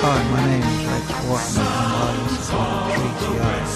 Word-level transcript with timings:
Hi, 0.01 0.23
my 0.31 0.45
name 0.47 0.63
is 0.63 0.85
Rex 0.85 1.11
Watson 1.27 1.63
and 1.63 1.69
I 1.69 2.23
listen 2.23 2.55
to 2.55 2.61
3CR. 3.43 3.68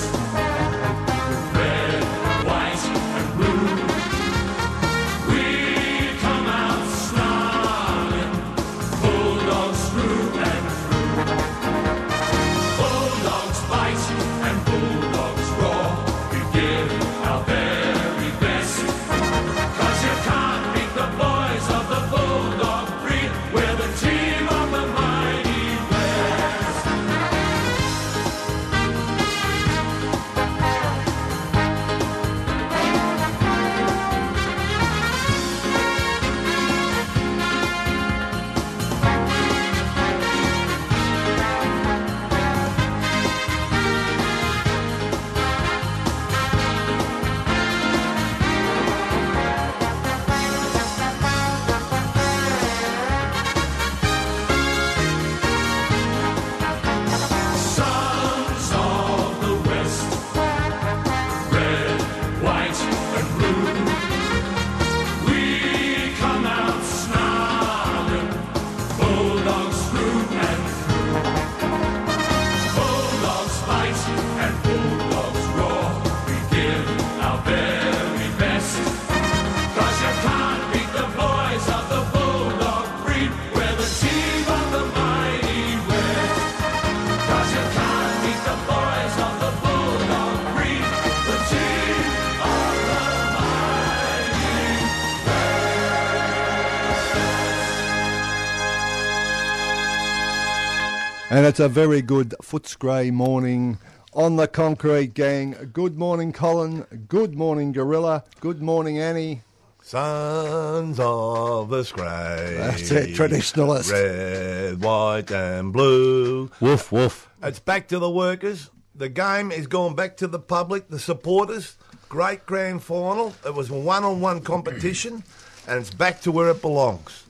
And 101.43 101.49
it's 101.49 101.59
a 101.59 101.67
very 101.67 102.01
good 102.01 102.33
Footscray 102.41 103.11
morning 103.11 103.77
on 104.13 104.37
the 104.37 104.47
Concrete 104.47 105.13
Gang. 105.13 105.71
Good 105.73 105.97
morning, 105.97 106.31
Colin. 106.31 106.85
Good 107.09 107.35
morning, 107.35 107.73
Gorilla. 107.73 108.23
Good 108.39 108.61
morning, 108.61 108.97
Annie. 108.97 109.41
Sons 109.81 111.01
of 111.01 111.67
the 111.67 111.83
Scray. 111.83 112.55
That's 112.57 112.89
it, 112.91 113.09
traditionalist. 113.09 113.91
Red, 113.91 114.81
white, 114.81 115.31
and 115.31 115.73
blue. 115.73 116.49
Woof, 116.61 116.93
woof. 116.93 117.29
It's 117.43 117.59
back 117.59 117.89
to 117.89 117.99
the 117.99 118.09
workers. 118.09 118.69
The 118.95 119.09
game 119.09 119.51
is 119.51 119.67
going 119.67 119.95
back 119.95 120.15
to 120.17 120.27
the 120.27 120.39
public, 120.39 120.87
the 120.87 120.97
supporters. 120.97 121.75
Great 122.07 122.45
grand 122.45 122.83
final. 122.83 123.35
It 123.45 123.53
was 123.53 123.69
a 123.69 123.73
one 123.73 124.05
on 124.05 124.21
one 124.21 124.39
competition, 124.39 125.25
and 125.67 125.81
it's 125.81 125.93
back 125.93 126.21
to 126.21 126.31
where 126.31 126.51
it 126.51 126.61
belongs. 126.61 127.25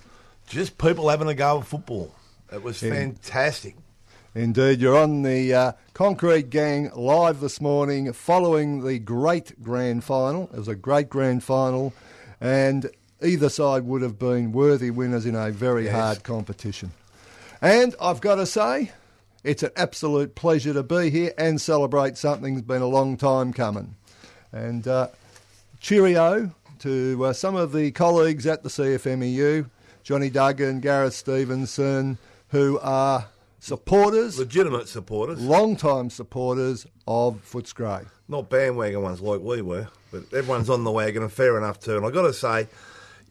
Just 0.45 0.77
people 0.77 1.09
having 1.09 1.29
a 1.29 1.33
go 1.33 1.61
at 1.61 1.65
football. 1.65 2.13
It 2.51 2.61
was 2.61 2.79
fantastic. 2.79 3.75
Indeed, 4.35 4.81
you're 4.81 4.97
on 4.97 5.21
the 5.21 5.53
uh, 5.53 5.71
Concrete 5.93 6.49
Gang 6.49 6.89
live 6.95 7.39
this 7.39 7.61
morning 7.61 8.11
following 8.13 8.83
the 8.83 8.97
great 8.97 9.61
grand 9.61 10.03
final. 10.03 10.49
It 10.51 10.57
was 10.57 10.67
a 10.67 10.75
great 10.75 11.07
grand 11.09 11.43
final, 11.43 11.93
and 12.41 12.89
either 13.21 13.47
side 13.49 13.83
would 13.83 14.01
have 14.01 14.17
been 14.17 14.51
worthy 14.51 14.89
winners 14.89 15.27
in 15.27 15.35
a 15.35 15.51
very 15.51 15.85
Yes. 15.85 15.93
hard 15.93 16.23
competition. 16.23 16.91
And 17.61 17.93
I've 18.01 18.21
got 18.21 18.35
to 18.35 18.47
say, 18.47 18.91
it's 19.43 19.61
an 19.61 19.71
absolute 19.75 20.33
pleasure 20.33 20.73
to 20.73 20.81
be 20.83 21.11
here 21.11 21.33
and 21.37 21.61
celebrate 21.61 22.17
something 22.17 22.55
that's 22.55 22.65
been 22.67 22.81
a 22.81 22.87
long 22.87 23.17
time 23.17 23.53
coming. 23.53 23.95
And 24.51 24.87
uh, 24.87 25.09
cheerio 25.79 26.51
to 26.79 27.25
uh, 27.25 27.33
some 27.33 27.55
of 27.55 27.71
the 27.71 27.91
colleagues 27.91 28.47
at 28.47 28.63
the 28.63 28.69
CFMEU, 28.69 29.69
Johnny 30.01 30.31
Duggan, 30.31 30.79
Gareth 30.79 31.13
Stevenson, 31.13 32.17
who 32.49 32.79
are 32.81 33.27
supporters, 33.63 34.37
Legitimate 34.39 34.87
supporters. 34.89 35.39
long-time 35.41 36.09
supporters 36.09 36.85
of 37.07 37.41
Footscray. 37.49 38.05
not 38.27 38.49
bandwagon 38.49 39.01
ones 39.01 39.21
like 39.21 39.39
we 39.39 39.61
were, 39.61 39.87
but 40.11 40.23
everyone's 40.33 40.69
on 40.69 40.83
the 40.83 40.91
wagon, 40.91 41.23
and 41.23 41.31
fair 41.31 41.57
enough 41.57 41.79
too. 41.79 41.95
And 41.97 42.05
I've 42.05 42.13
got 42.13 42.23
to 42.23 42.33
say, 42.33 42.67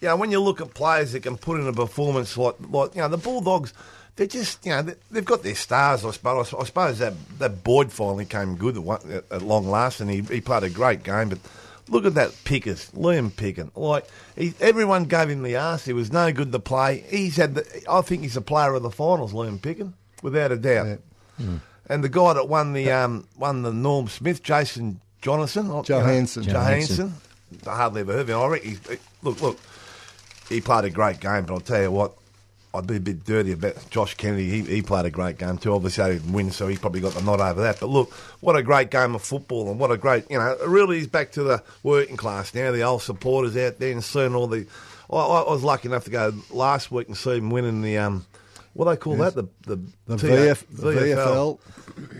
you 0.00 0.09
know, 0.09 0.16
when 0.16 0.31
you 0.31 0.41
look 0.41 0.60
at 0.62 0.72
players 0.75 1.12
that 1.12 1.22
can 1.22 1.37
put 1.37 1.60
in 1.60 1.66
a 1.66 1.72
performance 1.72 2.37
like, 2.38 2.54
like 2.71 2.94
you 2.94 3.03
know, 3.03 3.09
the 3.09 3.19
Bulldogs, 3.19 3.75
they're 4.16 4.26
just, 4.26 4.65
you 4.65 4.72
know, 4.72 4.82
they- 4.82 4.94
they've 5.10 5.25
got 5.25 5.42
their 5.42 5.54
stars, 5.54 6.04
I 6.04 6.10
suppose. 6.12 6.53
I 6.54 6.65
suppose 6.65 6.98
that, 6.98 7.12
that 7.38 7.62
Boyd 7.62 7.92
finally 7.92 8.25
came 8.25 8.56
good 8.56 8.76
at, 8.78 9.04
at, 9.10 9.25
at 9.31 9.42
long 9.42 9.69
last, 9.69 10.00
and 10.00 10.10
he, 10.10 10.21
he 10.22 10.41
played 10.41 10.62
a 10.65 10.71
great 10.71 11.03
game, 11.03 11.28
but 11.28 11.38
look 11.88 12.04
at 12.06 12.15
that 12.15 12.32
Pickers, 12.44 12.91
Liam 12.92 13.31
Picken. 13.31 13.71
Like, 13.76 14.06
he, 14.34 14.54
everyone 14.60 15.04
gave 15.04 15.28
him 15.28 15.42
the 15.42 15.56
arse. 15.56 15.84
He 15.84 15.92
was 15.92 16.10
no 16.10 16.32
good 16.32 16.53
to 16.53 16.59
play. 16.59 17.04
He's 17.09 17.37
had, 17.37 17.54
the, 17.54 17.82
I 17.88 18.00
think 18.00 18.22
he's 18.22 18.37
a 18.37 18.41
player 18.42 18.75
of 18.75 18.82
the 18.82 18.91
finals, 18.91 19.32
Liam 19.32 19.59
Picken, 19.60 19.92
without 20.22 20.53
a 20.53 20.56
doubt. 20.56 21.00
And 21.87 22.03
the 22.03 22.09
guy 22.09 22.33
that 22.33 22.49
won 22.49 22.72
the 22.72 22.91
um, 22.91 23.27
won 23.37 23.62
the 23.62 23.72
Norm 23.72 24.09
Smith, 24.09 24.43
Jason 24.43 25.00
Jonathan, 25.21 25.71
oh, 25.71 25.83
Johannisen. 25.83 26.47
you 26.47 26.53
know, 26.53 26.59
Johannisen. 26.59 27.12
I 27.66 27.77
hardly 27.77 28.00
ever 28.00 28.12
heard 28.12 28.22
of 28.22 28.31
him. 28.31 28.38
I 28.38 28.47
reckon 28.47 28.71
he's, 28.71 28.81
look, 29.22 29.41
look, 29.41 29.59
he 30.49 30.60
played 30.60 30.84
a 30.84 30.91
great 30.91 31.21
game, 31.21 31.44
but 31.44 31.55
I'll 31.55 31.60
tell 31.60 31.83
you 31.83 31.91
what, 31.91 32.15
I'd 32.75 32.87
be 32.87 32.97
a 32.97 33.00
bit 33.00 33.25
dirty 33.25 33.53
about 33.53 33.91
Josh 33.91 34.15
Kennedy. 34.15 34.49
He, 34.49 34.62
he 34.62 34.83
played 34.83 35.05
a 35.05 35.10
great 35.10 35.38
game 35.38 35.59
too. 35.59 35.75
Obviously, 35.75 36.12
he 36.12 36.19
didn't 36.19 36.33
win, 36.33 36.50
so 36.50 36.66
he 36.66 36.77
probably 36.77 37.00
got 37.00 37.12
the 37.12 37.22
nod 37.22 37.41
over 37.41 37.62
that. 37.62 37.78
But 37.81 37.89
look, 37.89 38.12
what 38.41 38.56
a 38.56 38.62
great 38.62 38.91
game 38.91 39.15
of 39.15 39.22
football, 39.22 39.71
and 39.71 39.78
what 39.78 39.91
a 39.91 39.97
great, 39.97 40.31
you 40.31 40.39
know, 40.39 40.53
it 40.53 40.66
really 40.66 40.99
is 40.99 41.06
back 41.06 41.33
to 41.33 41.43
the 41.43 41.62
working 41.83 42.16
class 42.16 42.54
now. 42.54 42.72
The 42.72 42.83
old 42.83 43.03
supporters 43.03 43.56
out 43.56 43.78
there 43.78 43.93
and 43.93 44.03
seeing 44.03 44.34
all 44.34 44.47
the. 44.47 44.66
I, 45.10 45.16
I 45.16 45.53
was 45.53 45.62
lucky 45.62 45.89
enough 45.89 46.04
to 46.04 46.10
go 46.10 46.33
last 46.50 46.91
week 46.91 47.09
and 47.09 47.16
see 47.16 47.37
him 47.37 47.50
winning 47.50 47.83
the 47.83 47.99
um, 47.99 48.25
what 48.75 48.84
do 48.87 48.91
they 48.91 48.97
call 48.97 49.16
that? 49.16 49.34
The 49.34 49.44
the, 49.66 49.77
The 50.06 50.16
TA 50.19 50.27
VF, 50.27 50.65
the 50.71 50.91
VFL. 50.93 51.59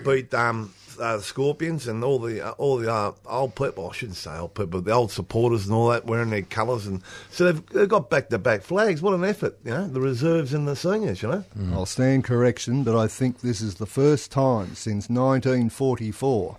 beat 0.05 0.35
um, 0.35 0.73
uh, 1.01 1.17
the 1.17 1.23
Scorpions 1.23 1.89
and 1.89 2.05
all 2.05 2.19
the 2.19 2.47
uh, 2.47 2.51
all 2.53 2.77
the 2.77 2.93
uh, 2.93 3.13
old 3.27 3.55
people. 3.55 3.89
I 3.91 3.95
shouldn't 3.95 4.19
say 4.19 4.37
old 4.37 4.55
people, 4.55 4.81
the 4.83 4.93
old 4.93 5.11
supporters 5.11 5.65
and 5.67 5.75
all 5.75 5.89
that 5.89 6.05
wearing 6.05 6.31
their 6.31 6.43
colours, 6.43 6.87
and 6.87 7.03
so 7.31 7.45
they've, 7.51 7.67
they've 7.71 7.89
got 7.89 8.11
back 8.11 8.29
to 8.29 8.39
back 8.39 8.63
flags. 8.63 9.01
What 9.01 9.15
an 9.15 9.25
effort, 9.25 9.59
you 9.65 9.71
know, 9.71 9.89
the 9.89 10.01
reserves 10.01 10.53
and 10.53 10.69
the 10.69 10.77
seniors, 10.77 11.23
you 11.23 11.29
know. 11.31 11.45
I'll 11.73 11.87
stand 11.87 12.25
correction, 12.25 12.85
but 12.85 12.97
I 12.97 13.07
think 13.09 13.41
this 13.41 13.61
is 13.61 13.77
the 13.77 13.87
first 13.87 14.31
time 14.31 14.75
since 14.75 15.09
1944 15.09 16.59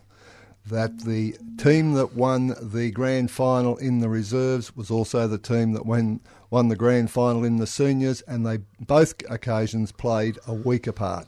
that 0.66 1.02
the 1.02 1.36
team 1.58 1.94
that 1.94 2.16
won 2.16 2.56
the 2.62 2.92
grand 2.92 3.30
final 3.30 3.78
in 3.78 4.00
the 4.00 4.10
reserves 4.10 4.76
was 4.76 4.90
also 4.90 5.28
the 5.28 5.38
team 5.38 5.74
that 5.74 5.86
won, 5.86 6.22
won 6.50 6.70
the 6.70 6.76
grand 6.76 7.12
final 7.12 7.44
in 7.44 7.58
the 7.58 7.68
seniors, 7.68 8.22
and 8.22 8.46
they 8.46 8.60
both 8.80 9.14
occasions 9.30 9.92
played 9.92 10.40
a 10.48 10.54
week 10.54 10.88
apart. 10.88 11.28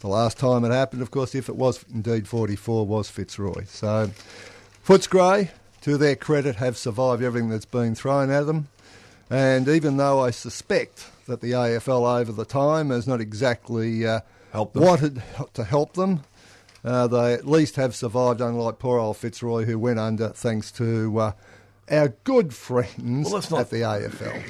The 0.00 0.08
last 0.08 0.38
time 0.38 0.64
it 0.64 0.72
happened, 0.72 1.02
of 1.02 1.10
course, 1.10 1.34
if 1.34 1.48
it 1.48 1.56
was 1.56 1.84
indeed 1.92 2.28
44, 2.28 2.86
was 2.86 3.10
Fitzroy. 3.10 3.64
So 3.66 4.10
Footscray, 4.86 5.50
to 5.82 5.96
their 5.96 6.16
credit, 6.16 6.56
have 6.56 6.76
survived 6.76 7.22
everything 7.22 7.48
that's 7.48 7.64
been 7.64 7.94
thrown 7.94 8.30
at 8.30 8.46
them. 8.46 8.68
And 9.28 9.68
even 9.68 9.96
though 9.96 10.20
I 10.20 10.30
suspect 10.30 11.10
that 11.26 11.40
the 11.40 11.52
AFL 11.52 12.20
over 12.20 12.32
the 12.32 12.44
time 12.44 12.90
has 12.90 13.06
not 13.06 13.20
exactly 13.20 14.06
uh, 14.06 14.20
them. 14.52 14.68
wanted 14.74 15.22
to 15.54 15.64
help 15.64 15.94
them, 15.94 16.22
uh, 16.84 17.06
they 17.06 17.34
at 17.34 17.46
least 17.46 17.76
have 17.76 17.94
survived, 17.94 18.40
unlike 18.40 18.78
poor 18.78 18.98
old 18.98 19.16
Fitzroy, 19.16 19.64
who 19.64 19.78
went 19.78 19.98
under 19.98 20.28
thanks 20.30 20.70
to 20.72 21.18
uh, 21.18 21.32
our 21.90 22.08
good 22.24 22.54
friends 22.54 23.30
Well, 23.30 23.42
not- 23.50 23.60
at 23.60 23.70
the 23.70 23.80
AFL. 23.82 24.42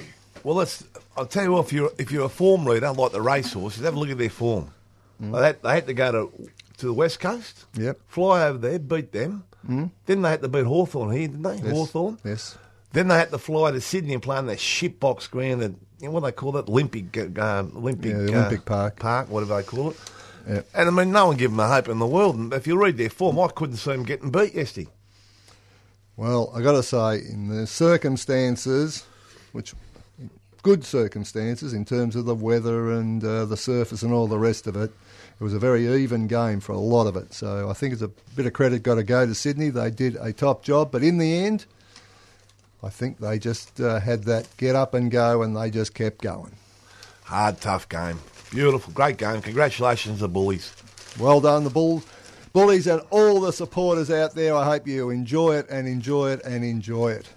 Well, 0.43 0.57
let's. 0.57 0.85
I'll 1.17 1.27
tell 1.27 1.45
you 1.45 1.53
what. 1.53 1.67
If 1.67 1.73
you're 1.73 1.91
if 1.99 2.13
you're 2.13 2.27
a 2.27 2.29
form 2.29 2.67
reader 2.69 2.93
like 2.93 3.13
the 3.13 3.21
racehorses, 3.23 3.83
have 3.83 3.95
a 3.95 3.99
look 3.99 4.11
at 4.11 4.19
their 4.19 4.31
form. 4.31 4.71
They, 5.19 5.29
had, 5.43 5.63
they 5.63 5.71
had 5.71 5.87
to 5.87 5.95
go 5.95 6.13
to 6.13 6.51
to 6.79 6.87
the 6.87 6.93
west 6.93 7.21
coast. 7.21 7.65
Yep. 7.75 7.99
Fly 8.07 8.47
over 8.49 8.59
there, 8.59 8.79
beat 8.79 9.13
them. 9.13 9.45
Mm. 9.67 9.91
Then 10.05 10.23
they 10.23 10.29
had 10.31 10.43
to 10.43 10.49
beat 10.49 10.67
Hawthorn 10.67 11.11
here, 11.17 11.27
didn't 11.27 11.43
they? 11.43 11.57
Yes. 11.57 11.73
Hawthorn. 11.73 12.19
Yes. 12.23 12.59
Then 12.93 13.09
they 13.09 13.17
had 13.17 13.31
to 13.31 13.39
fly 13.39 13.73
to 13.73 13.81
Sydney 13.81 14.15
and 14.15 14.23
play 14.23 14.37
on 14.37 14.47
that 14.47 14.59
shitbox 14.59 15.29
ground. 15.31 15.63
That 15.63 15.73
you 16.01 16.07
know, 16.07 16.11
what 16.13 16.21
do 16.21 16.27
they 16.27 16.33
call 16.33 16.53
that? 16.53 16.69
Olympic, 16.69 17.17
uh, 17.17 17.65
Olympic, 17.75 18.13
Yeah, 18.13 18.19
uh, 18.19 18.39
Olympic 18.41 18.65
Park. 18.67 19.01
Park, 19.01 19.29
whatever 19.31 19.57
they 19.57 19.63
call 19.65 19.91
it. 19.91 19.97
Yeah. 20.47 20.63
And 20.75 20.89
I 20.89 20.93
mean, 20.93 21.13
no 21.13 21.27
one 21.27 21.37
gave 21.37 21.51
them 21.51 21.61
a 21.61 21.69
hope 21.69 21.89
in 21.89 21.99
the 21.99 22.07
world. 22.07 22.37
And 22.37 22.53
if 22.53 22.67
you 22.67 22.81
read 22.81 22.97
their 22.97 23.11
form, 23.11 23.39
I 23.39 23.49
couldn't 23.49 23.77
see 23.77 23.91
them 23.91 24.05
getting 24.05 24.31
beat 24.31 24.55
yesterday. 24.55 24.89
Well, 26.17 26.51
I 26.55 26.63
got 26.63 26.73
to 26.73 26.83
say, 26.83 27.19
in 27.19 27.49
the 27.49 27.67
circumstances, 27.67 29.05
which 29.53 29.75
good 30.63 30.85
circumstances 30.85 31.73
in 31.73 31.85
terms 31.85 32.17
of 32.17 32.25
the 32.25 32.35
weather 32.35 32.91
and 32.93 33.23
uh, 33.23 33.45
the 33.45 33.57
surface 33.57 34.03
and 34.03 34.13
all 34.13 34.27
the 34.27 34.39
rest 34.39 34.67
of 34.67 34.77
it, 34.77 34.91
it 35.39 35.45
was 35.45 35.53
a 35.53 35.59
very 35.59 35.87
even 36.03 36.27
game 36.27 36.61
for 36.61 36.73
a 36.73 36.79
lot 36.79 37.07
of 37.07 37.17
it. 37.17 37.35
So 37.35 37.69
I 37.69 37.75
think 37.75 37.93
it's 37.93 38.03
a 38.03 38.11
bit 38.35 38.47
of 38.47 38.53
credit 38.53 38.83
got 38.83 38.95
to 38.95 39.03
go 39.03 39.27
to 39.27 39.35
Sydney. 39.35 39.69
They 39.69 39.91
did 39.91 40.17
a 40.17 40.33
top 40.33 40.63
job, 40.63 40.91
but 40.91 41.03
in 41.03 41.19
the 41.19 41.37
end, 41.39 41.67
I 42.83 42.89
think 42.89 43.19
they 43.19 43.39
just 43.39 43.81
uh, 43.81 44.01
had 44.01 44.25
that 44.25 44.49
get 44.57 44.75
up 44.75 44.95
and 44.95 45.11
go, 45.11 45.43
and 45.43 45.57
they 45.57 45.71
just 45.71 45.93
kept 45.93 46.23
going. 46.23 46.53
Hard, 47.25 47.61
tough 47.61 47.89
game. 47.89 48.21
Beautiful, 48.51 48.93
great 48.93 49.17
game. 49.17 49.43
Congratulations, 49.43 50.17
to 50.19 50.23
the 50.23 50.29
bullies. 50.29 50.73
Well 51.19 51.41
done, 51.41 51.65
the 51.65 51.71
Bull, 51.71 52.03
Bullies, 52.53 52.87
and 52.87 53.03
all 53.11 53.41
the 53.41 53.53
supporters 53.53 54.11
out 54.11 54.35
there. 54.35 54.55
I 54.55 54.65
hope 54.65 54.87
you 54.87 55.11
enjoy 55.11 55.57
it 55.57 55.67
and 55.69 55.87
enjoy 55.89 56.31
it 56.33 56.45
and 56.45 56.65
enjoy 56.65 57.13
it. 57.13 57.29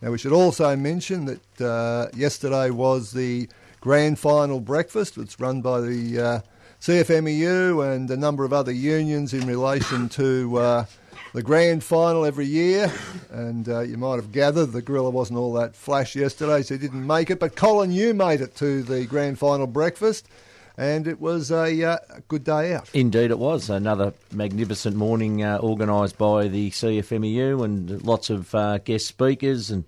Now, 0.00 0.12
we 0.12 0.18
should 0.18 0.32
also 0.32 0.76
mention 0.76 1.24
that 1.24 1.60
uh, 1.60 2.08
yesterday 2.16 2.70
was 2.70 3.10
the 3.12 3.48
grand 3.80 4.18
final 4.18 4.60
breakfast. 4.60 5.18
It's 5.18 5.40
run 5.40 5.62
by 5.62 5.80
the 5.80 6.20
uh, 6.20 6.40
CFMEU 6.80 7.94
and 7.94 8.10
a 8.10 8.16
number 8.16 8.44
of 8.44 8.52
other 8.52 8.70
unions 8.70 9.34
in 9.34 9.46
relation 9.46 10.08
to 10.10 10.56
uh, 10.58 10.84
the 11.32 11.42
grand 11.42 11.82
final 11.82 12.24
every 12.24 12.46
year. 12.46 12.92
And 13.30 13.68
uh, 13.68 13.80
you 13.80 13.96
might 13.96 14.16
have 14.16 14.30
gathered 14.30 14.66
the 14.66 14.82
gorilla 14.82 15.10
wasn't 15.10 15.38
all 15.38 15.52
that 15.54 15.74
flash 15.74 16.14
yesterday, 16.14 16.62
so 16.62 16.74
he 16.74 16.78
didn't 16.78 17.06
make 17.06 17.30
it. 17.30 17.40
But 17.40 17.56
Colin, 17.56 17.90
you 17.90 18.14
made 18.14 18.40
it 18.40 18.54
to 18.56 18.82
the 18.82 19.06
grand 19.06 19.38
final 19.38 19.66
breakfast, 19.66 20.28
and 20.78 21.08
it 21.08 21.20
was 21.20 21.50
a 21.50 21.84
uh, 21.84 21.98
good 22.28 22.44
day 22.44 22.72
out. 22.72 22.88
Indeed, 22.94 23.32
it 23.32 23.38
was 23.38 23.68
another 23.68 24.14
magnificent 24.32 24.96
morning 24.96 25.42
uh, 25.42 25.58
organised 25.60 26.16
by 26.16 26.46
the 26.46 26.70
CFMEU 26.70 27.64
and 27.64 28.02
lots 28.04 28.30
of 28.30 28.54
uh, 28.54 28.78
guest 28.78 29.06
speakers 29.06 29.70
and 29.70 29.84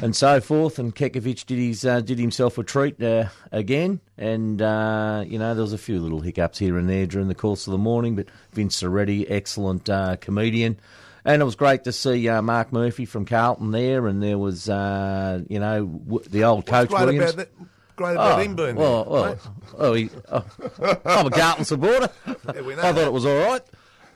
and 0.00 0.14
so 0.14 0.40
forth. 0.40 0.78
And 0.78 0.94
Kekovich 0.94 1.46
did 1.46 1.58
his 1.58 1.84
uh, 1.84 2.00
did 2.00 2.18
himself 2.18 2.56
a 2.58 2.62
treat 2.62 3.02
uh, 3.02 3.26
again, 3.50 4.00
and 4.16 4.62
uh, 4.62 5.24
you 5.26 5.38
know 5.38 5.54
there 5.54 5.62
was 5.62 5.72
a 5.72 5.78
few 5.78 6.00
little 6.00 6.20
hiccups 6.20 6.58
here 6.58 6.78
and 6.78 6.88
there 6.88 7.06
during 7.06 7.28
the 7.28 7.34
course 7.34 7.66
of 7.66 7.72
the 7.72 7.78
morning, 7.78 8.14
but 8.14 8.28
Vince 8.52 8.80
Sorrenti, 8.80 9.26
excellent 9.28 9.90
uh, 9.90 10.16
comedian. 10.16 10.78
And 11.26 11.40
it 11.40 11.44
was 11.46 11.54
great 11.54 11.84
to 11.84 11.92
see 11.92 12.28
uh, 12.28 12.42
Mark 12.42 12.70
Murphy 12.70 13.06
from 13.06 13.24
Carlton 13.24 13.70
there, 13.70 14.06
and 14.06 14.22
there 14.22 14.36
was, 14.36 14.68
uh, 14.68 15.40
you 15.48 15.58
know, 15.58 15.86
w- 15.86 16.22
the 16.28 16.44
old 16.44 16.66
coach 16.66 16.90
What's 16.90 17.02
great 17.02 17.18
Williams. 17.18 17.36
that? 17.36 17.48
Great 17.96 18.12
about 18.12 18.42
him 18.42 18.56
being 18.56 18.74
there. 18.74 18.74
well, 18.74 19.04
well, 19.04 19.26
mate? 19.30 19.38
oh, 19.78 19.92
he, 19.94 20.10
oh, 20.30 20.44
I'm 21.04 21.26
a 21.26 21.30
Carlton 21.30 21.64
supporter. 21.64 22.08
Yeah, 22.26 22.60
we 22.62 22.74
know 22.74 22.82
I 22.82 22.92
thought 22.92 23.06
it 23.06 23.12
was 23.12 23.24
all 23.26 23.36
right. 23.38 23.62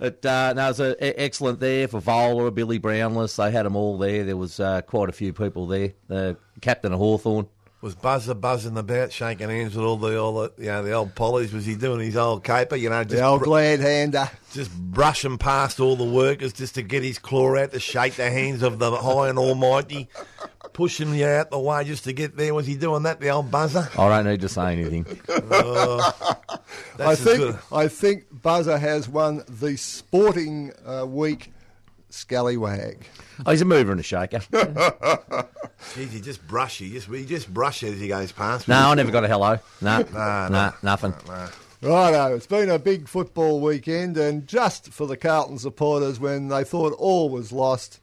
But 0.00 0.24
uh, 0.24 0.52
no, 0.54 0.64
it 0.66 0.68
was 0.68 0.80
uh, 0.80 0.94
e- 1.00 1.04
excellent 1.16 1.60
there 1.60 1.88
Fevola, 1.88 2.54
Billy 2.54 2.78
Brownless. 2.78 3.36
They 3.36 3.50
had 3.50 3.66
them 3.66 3.74
all 3.76 3.98
there. 3.98 4.24
There 4.24 4.36
was 4.36 4.60
uh, 4.60 4.82
quite 4.82 5.08
a 5.08 5.12
few 5.12 5.32
people 5.32 5.66
there. 5.66 5.92
The 6.08 6.36
captain 6.60 6.92
of 6.92 6.98
Hawthorn. 6.98 7.48
Was 7.80 7.94
Buzzer 7.94 8.34
buzzing 8.34 8.76
about, 8.76 9.12
shaking 9.12 9.48
hands 9.50 9.76
with 9.76 9.84
all 9.84 9.96
the 9.96 10.20
all 10.20 10.34
the 10.34 10.52
you 10.58 10.66
know 10.66 10.82
the 10.82 10.90
old 10.92 11.14
pollies? 11.14 11.52
Was 11.52 11.64
he 11.64 11.76
doing 11.76 12.00
his 12.00 12.16
old 12.16 12.42
caper? 12.42 12.74
You 12.74 12.90
know, 12.90 13.04
just 13.04 13.16
The 13.16 13.22
old 13.24 13.38
br- 13.38 13.44
glad 13.44 13.78
hander. 13.78 14.28
just 14.52 14.76
brushing 14.76 15.38
past 15.38 15.78
all 15.78 15.94
the 15.94 16.02
workers 16.02 16.52
just 16.52 16.74
to 16.74 16.82
get 16.82 17.04
his 17.04 17.20
claw 17.20 17.56
out 17.56 17.70
to 17.70 17.78
shake 17.78 18.14
the 18.14 18.30
hands 18.30 18.62
of 18.64 18.80
the 18.80 18.90
high 18.96 19.28
and 19.28 19.38
almighty, 19.38 20.08
pushing 20.78 21.12
you 21.12 21.26
out 21.26 21.50
the 21.50 21.58
way 21.58 21.82
just 21.82 22.04
to 22.04 22.12
get 22.12 22.36
there. 22.36 22.54
Was 22.54 22.64
he 22.64 22.76
doing 22.76 23.02
that, 23.02 23.18
the 23.18 23.30
old 23.30 23.50
buzzer? 23.50 23.88
I 23.98 24.08
don't 24.08 24.26
need 24.26 24.40
to 24.42 24.48
say 24.48 24.74
anything. 24.74 25.04
I 27.00 27.14
think. 27.16 27.56
I 27.72 27.88
think 27.88 28.26
Buzzer 28.30 28.78
has 28.78 29.08
won 29.08 29.42
the 29.48 29.76
Sporting 29.76 30.72
uh, 30.86 31.04
Week 31.04 31.52
Scallywag. 32.10 33.04
Oh, 33.44 33.50
he's 33.50 33.60
a 33.60 33.64
mover 33.64 33.90
and 33.90 33.98
a 33.98 34.04
shaker. 34.04 34.38
Jeez, 35.94 36.10
he 36.10 36.20
just 36.20 36.46
brush. 36.46 36.78
He 36.78 36.90
just 36.92 37.08
he 37.08 37.26
just 37.26 37.52
brush 37.52 37.82
as 37.82 37.98
he 37.98 38.06
goes 38.06 38.30
past. 38.30 38.68
No, 38.68 38.76
I 38.76 38.94
never 38.94 39.10
got 39.10 39.24
a 39.24 39.28
hello. 39.28 39.58
No, 39.80 39.98
Nah, 39.98 40.04
nah, 40.12 40.48
nah. 40.48 40.72
nothing. 40.84 41.12
Righto, 41.82 42.36
it's 42.36 42.46
been 42.46 42.70
a 42.70 42.78
big 42.78 43.08
football 43.08 43.60
weekend, 43.60 44.16
and 44.16 44.46
just 44.46 44.92
for 44.92 45.08
the 45.08 45.16
Carlton 45.16 45.58
supporters, 45.58 46.20
when 46.20 46.46
they 46.48 46.62
thought 46.62 46.92
all 46.98 47.30
was 47.30 47.50
lost, 47.52 47.98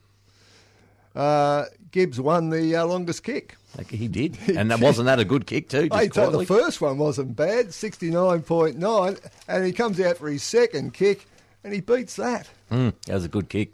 uh, 1.16 1.66
Gibbs 1.95 2.19
won 2.19 2.50
the 2.50 2.75
uh, 2.75 2.86
longest 2.86 3.24
kick. 3.24 3.56
He 3.89 4.09
did, 4.09 4.38
and 4.53 4.69
that 4.69 4.81
wasn't 4.81 5.06
that 5.06 5.18
a 5.18 5.24
good 5.24 5.47
kick 5.47 5.69
too? 5.69 5.88
Just 5.88 6.01
Hey, 6.01 6.09
so 6.13 6.30
the 6.30 6.45
first 6.45 6.81
one 6.81 6.97
wasn't 6.97 7.38
bad, 7.38 7.74
sixty 7.74 8.12
nine 8.12 8.42
point 8.42 8.77
nine, 8.77 9.15
and 9.47 9.65
he 9.65 9.71
comes 9.71 9.97
out 10.01 10.18
for 10.18 10.27
his 10.27 10.44
second 10.44 10.94
kick, 10.94 11.25
and 11.63 11.74
he 11.74 11.80
beats 11.80 12.18
that. 12.18 12.50
Mm, 12.69 12.94
that 13.06 13.13
was 13.13 13.24
a 13.24 13.30
good 13.30 13.47
kick. 13.47 13.71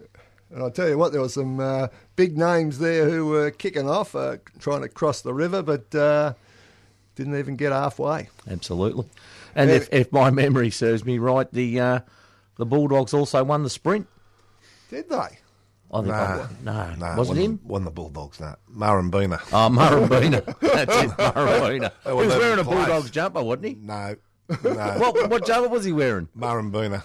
And 0.51 0.61
I'll 0.61 0.69
tell 0.69 0.87
you 0.87 0.99
what, 0.99 1.13
there 1.13 1.21
were 1.21 1.29
some 1.29 1.59
uh, 1.59 1.87
big 2.15 2.37
names 2.37 2.77
there 2.77 3.09
who 3.09 3.25
were 3.25 3.49
kicking 3.49 3.89
off, 3.89 4.13
uh, 4.15 4.37
trying 4.59 4.81
to 4.81 4.89
cross 4.89 5.21
the 5.21 5.33
river, 5.33 5.63
but 5.63 5.95
uh, 5.95 6.33
didn't 7.15 7.39
even 7.39 7.55
get 7.55 7.71
halfway. 7.71 8.29
Absolutely. 8.47 9.07
And 9.55 9.71
Yeah. 9.71 9.77
if, 9.77 9.89
if 9.91 10.11
my 10.11 10.29
memory 10.29 10.69
serves 10.69 11.03
me 11.03 11.17
right, 11.17 11.51
the 11.51 11.79
uh, 11.79 11.99
the 12.57 12.67
Bulldogs 12.67 13.15
also 13.15 13.43
won 13.43 13.63
the 13.63 13.69
sprint. 13.71 14.05
Did 14.91 15.09
they? 15.09 15.39
I 15.93 15.97
think 15.97 16.07
Nah, 16.07 16.13
I, 16.15 16.47
no, 16.63 16.95
nah, 16.95 17.17
wasn't 17.17 17.37
won 17.37 17.45
him. 17.45 17.59
The, 17.63 17.67
won 17.67 17.83
the 17.85 17.91
Bulldogs? 17.91 18.39
No, 18.39 18.55
Murrumbina. 18.73 19.41
Oh, 19.51 19.69
Murrumbina. 19.69 20.45
That's 20.61 20.95
it, 21.03 21.09
Murrumbina. 21.11 21.91
He 22.05 22.11
was 22.13 22.27
wearing 22.29 22.53
a 22.53 22.55
never 22.57 22.71
Bulldogs 22.71 23.11
jumper, 23.11 23.43
wasn't 23.43 23.65
he? 23.65 23.75
No, 23.75 24.15
no. 24.63 24.95
What, 24.97 25.29
what 25.29 25.45
jumper 25.45 25.67
was 25.69 25.83
he 25.83 25.91
wearing? 25.91 26.29
Murrumbina. 26.37 27.01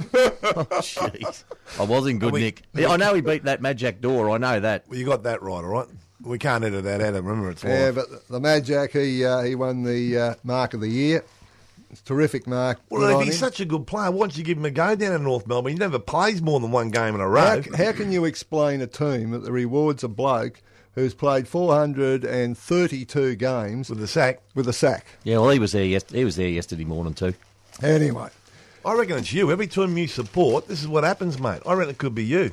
Oh, 0.55 0.65
jeez. 0.81 1.43
I 1.79 1.83
was 1.83 2.07
in 2.07 2.19
good 2.21 2.33
we- 2.33 2.41
nick. 2.43 2.63
Yeah, 2.75 2.89
I 2.91 2.97
know 2.97 3.15
he 3.15 3.21
beat 3.21 3.45
that 3.45 3.61
Magic 3.61 4.01
door. 4.01 4.31
I 4.31 4.39
know 4.39 4.61
that. 4.61 4.85
Well, 4.89 4.99
you 4.99 5.05
got 5.07 5.25
that 5.25 5.43
right, 5.43 5.53
all 5.53 5.63
right. 5.65 5.89
We 6.23 6.39
can't 6.39 6.65
edit 6.65 6.85
that 6.85 7.01
out. 7.01 7.15
Remember, 7.15 7.51
it's 7.51 7.63
Yeah, 7.63 7.87
live. 7.87 7.95
but 7.97 8.29
the 8.29 8.41
Mad 8.41 8.65
Jack, 8.65 8.93
he, 8.93 9.25
uh, 9.25 9.43
he 9.43 9.55
won 9.55 9.83
the 9.83 10.19
uh, 10.19 10.35
Mark 10.45 10.75
of 10.75 10.81
the 10.81 10.89
Year. 10.89 11.25
It's 11.91 12.01
terrific 12.03 12.47
mark. 12.47 12.81
Well, 12.91 13.01
Good 13.01 13.21
if 13.21 13.27
he's 13.27 13.35
him. 13.37 13.39
such 13.49 13.61
a 13.61 13.65
good 13.65 13.87
player, 13.87 14.11
why 14.11 14.19
don't 14.21 14.37
you 14.37 14.43
give 14.45 14.59
him 14.59 14.65
a 14.65 14.71
go 14.71 14.97
down 14.97 15.13
in 15.15 15.23
North 15.23 15.47
Melbourne? 15.47 15.73
He 15.73 15.79
never 15.79 15.99
plays 15.99 16.43
more 16.43 16.59
than 16.61 16.71
one 16.73 16.91
game 16.91 17.15
in 17.15 17.21
a 17.21 17.29
row. 17.29 17.63
how 17.77 17.93
can 17.93 18.11
you 18.13 18.25
explain 18.25 18.81
a 18.81 18.87
team 18.87 19.31
that 19.31 19.51
rewards 19.51 20.03
a 20.05 20.09
bloke 20.09 20.61
who's 20.95 21.15
played 21.15 21.47
432 21.47 23.37
games 23.37 23.89
with 23.91 23.99
the 23.99 24.07
sack. 24.09 24.41
with 24.55 24.69
a 24.69 24.73
sack? 24.73 25.07
Yeah, 25.25 25.39
well, 25.39 25.51
he 25.51 25.59
was 25.59 25.73
there. 25.73 25.85
Yes- 25.85 26.05
he 26.11 26.25
was 26.25 26.37
there 26.37 26.49
yesterday 26.49 26.85
morning 26.85 27.15
too. 27.15 27.35
Anyway, 27.83 28.29
I 28.85 28.95
reckon 28.95 29.19
it's 29.19 29.33
you. 29.33 29.51
Every 29.53 29.67
time 29.67 29.97
you 29.99 30.07
support, 30.09 30.69
this 30.69 30.81
is 30.81 30.89
what 30.89 31.05
happens, 31.05 31.39
mate. 31.39 31.61
I 31.67 31.75
reckon 31.75 31.91
it 31.91 31.99
could 31.99 32.15
be 32.15 32.25
you. 32.25 32.53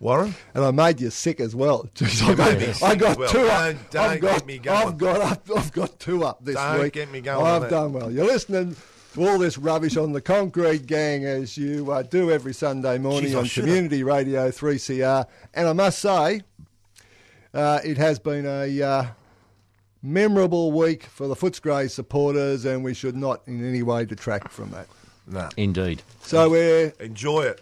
Warren? 0.00 0.34
and 0.54 0.64
I 0.64 0.70
made 0.70 1.00
you 1.00 1.10
sick 1.10 1.40
as 1.40 1.54
well. 1.56 1.88
Jeez, 1.94 2.22
I 2.22 2.34
made 2.34 2.58
me 2.60 2.66
got, 2.66 2.74
sick 2.76 2.88
I 2.88 2.94
got 2.94 3.10
as 3.10 3.16
well. 3.18 3.28
two 3.30 3.40
up. 3.48 3.64
Don't- 3.64 3.90
don't 3.90 4.10
I've 4.10 4.20
got, 4.20 4.38
get 4.38 4.46
me 4.46 4.58
going. 4.58 4.88
I've 4.88 4.98
got 4.98 5.20
up. 5.20 5.50
I've 5.56 5.72
got 5.72 5.98
two 6.00 6.24
up 6.24 6.44
this 6.44 6.56
week. 6.56 6.64
Don't 6.80 6.92
get 6.92 7.10
me 7.12 7.20
going 7.20 7.44
I've 7.46 7.62
that. 7.62 7.70
done 7.70 7.92
well. 7.92 8.10
You're 8.10 8.26
listening 8.26 8.76
to 9.14 9.28
all 9.28 9.38
this 9.38 9.58
rubbish 9.58 9.96
on 9.96 10.12
the 10.12 10.20
Concrete 10.20 10.86
Gang 10.86 11.24
as 11.24 11.56
you 11.58 11.90
uh, 11.90 12.02
do 12.02 12.30
every 12.30 12.54
Sunday 12.54 12.98
morning 12.98 13.32
Jeez, 13.32 13.38
on 13.38 13.48
Community 13.48 14.02
Radio 14.04 14.50
3CR. 14.50 15.26
And 15.54 15.66
I 15.66 15.72
must 15.72 15.98
say, 15.98 16.42
uh, 17.52 17.80
it 17.84 17.96
has 17.96 18.18
been 18.20 18.46
a 18.46 18.82
uh, 18.82 19.06
memorable 20.02 20.70
week 20.72 21.04
for 21.04 21.26
the 21.26 21.34
Footscray 21.34 21.90
supporters, 21.90 22.64
and 22.64 22.84
we 22.84 22.94
should 22.94 23.16
not 23.16 23.42
in 23.46 23.66
any 23.66 23.82
way 23.82 24.04
detract 24.04 24.52
from 24.52 24.70
that. 24.70 24.86
No. 25.26 25.48
Indeed. 25.56 26.02
So 26.22 26.48
we're 26.50 26.92
Enjoy 27.00 27.42
it. 27.42 27.60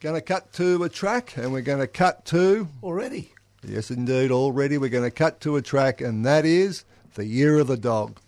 Going 0.00 0.14
to 0.14 0.20
cut 0.20 0.52
to 0.54 0.84
a 0.84 0.88
track, 0.88 1.36
and 1.36 1.52
we're 1.52 1.60
going 1.60 1.80
to 1.80 1.86
cut 1.86 2.24
to 2.26 2.68
Already? 2.82 3.32
Yes, 3.64 3.90
indeed. 3.90 4.30
Already 4.30 4.78
we're 4.78 4.90
going 4.90 5.04
to 5.04 5.10
cut 5.10 5.40
to 5.40 5.56
a 5.56 5.62
track, 5.62 6.00
and 6.00 6.24
that 6.24 6.44
is 6.44 6.84
The 7.14 7.24
Year 7.24 7.58
of 7.58 7.66
the 7.66 7.76
Dog. 7.76 8.20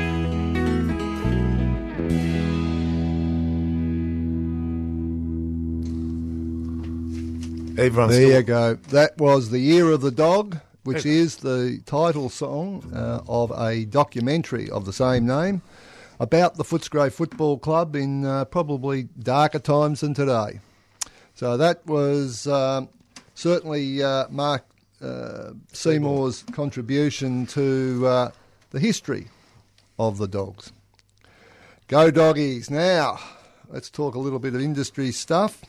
Everyone's 7.79 8.11
There 8.11 8.25
still, 8.25 8.37
you 8.37 8.43
go. 8.43 8.73
That 8.89 9.17
was 9.17 9.49
The 9.51 9.59
Year 9.59 9.91
of 9.91 10.01
the 10.01 10.11
Dog, 10.11 10.59
which 10.83 11.05
is 11.05 11.37
the 11.37 11.79
title 11.85 12.29
song 12.29 12.91
uh, 12.93 13.21
of 13.27 13.51
a 13.51 13.85
documentary 13.85 14.69
of 14.69 14.85
the 14.85 14.93
same 14.93 15.25
name 15.27 15.61
about 16.19 16.55
the 16.55 16.63
Footscray 16.63 17.11
Football 17.11 17.59
Club 17.59 17.95
in 17.95 18.25
uh, 18.25 18.45
probably 18.45 19.03
darker 19.19 19.59
times 19.59 20.01
than 20.01 20.15
today. 20.15 20.59
So 21.35 21.55
that 21.57 21.85
was 21.85 22.47
um, 22.47 22.89
certainly 23.35 24.01
uh, 24.01 24.27
Mark 24.29 24.65
uh, 24.99 25.51
Seymour's 25.71 26.43
contribution 26.51 27.45
to 27.47 28.07
uh, 28.07 28.31
the 28.71 28.79
history 28.79 29.27
of 29.99 30.17
the 30.17 30.27
dogs. 30.27 30.71
Go 31.87 32.11
doggies. 32.11 32.69
Now, 32.69 33.19
let's 33.69 33.89
talk 33.89 34.15
a 34.15 34.19
little 34.19 34.39
bit 34.39 34.55
of 34.55 34.61
industry 34.61 35.11
stuff. 35.11 35.63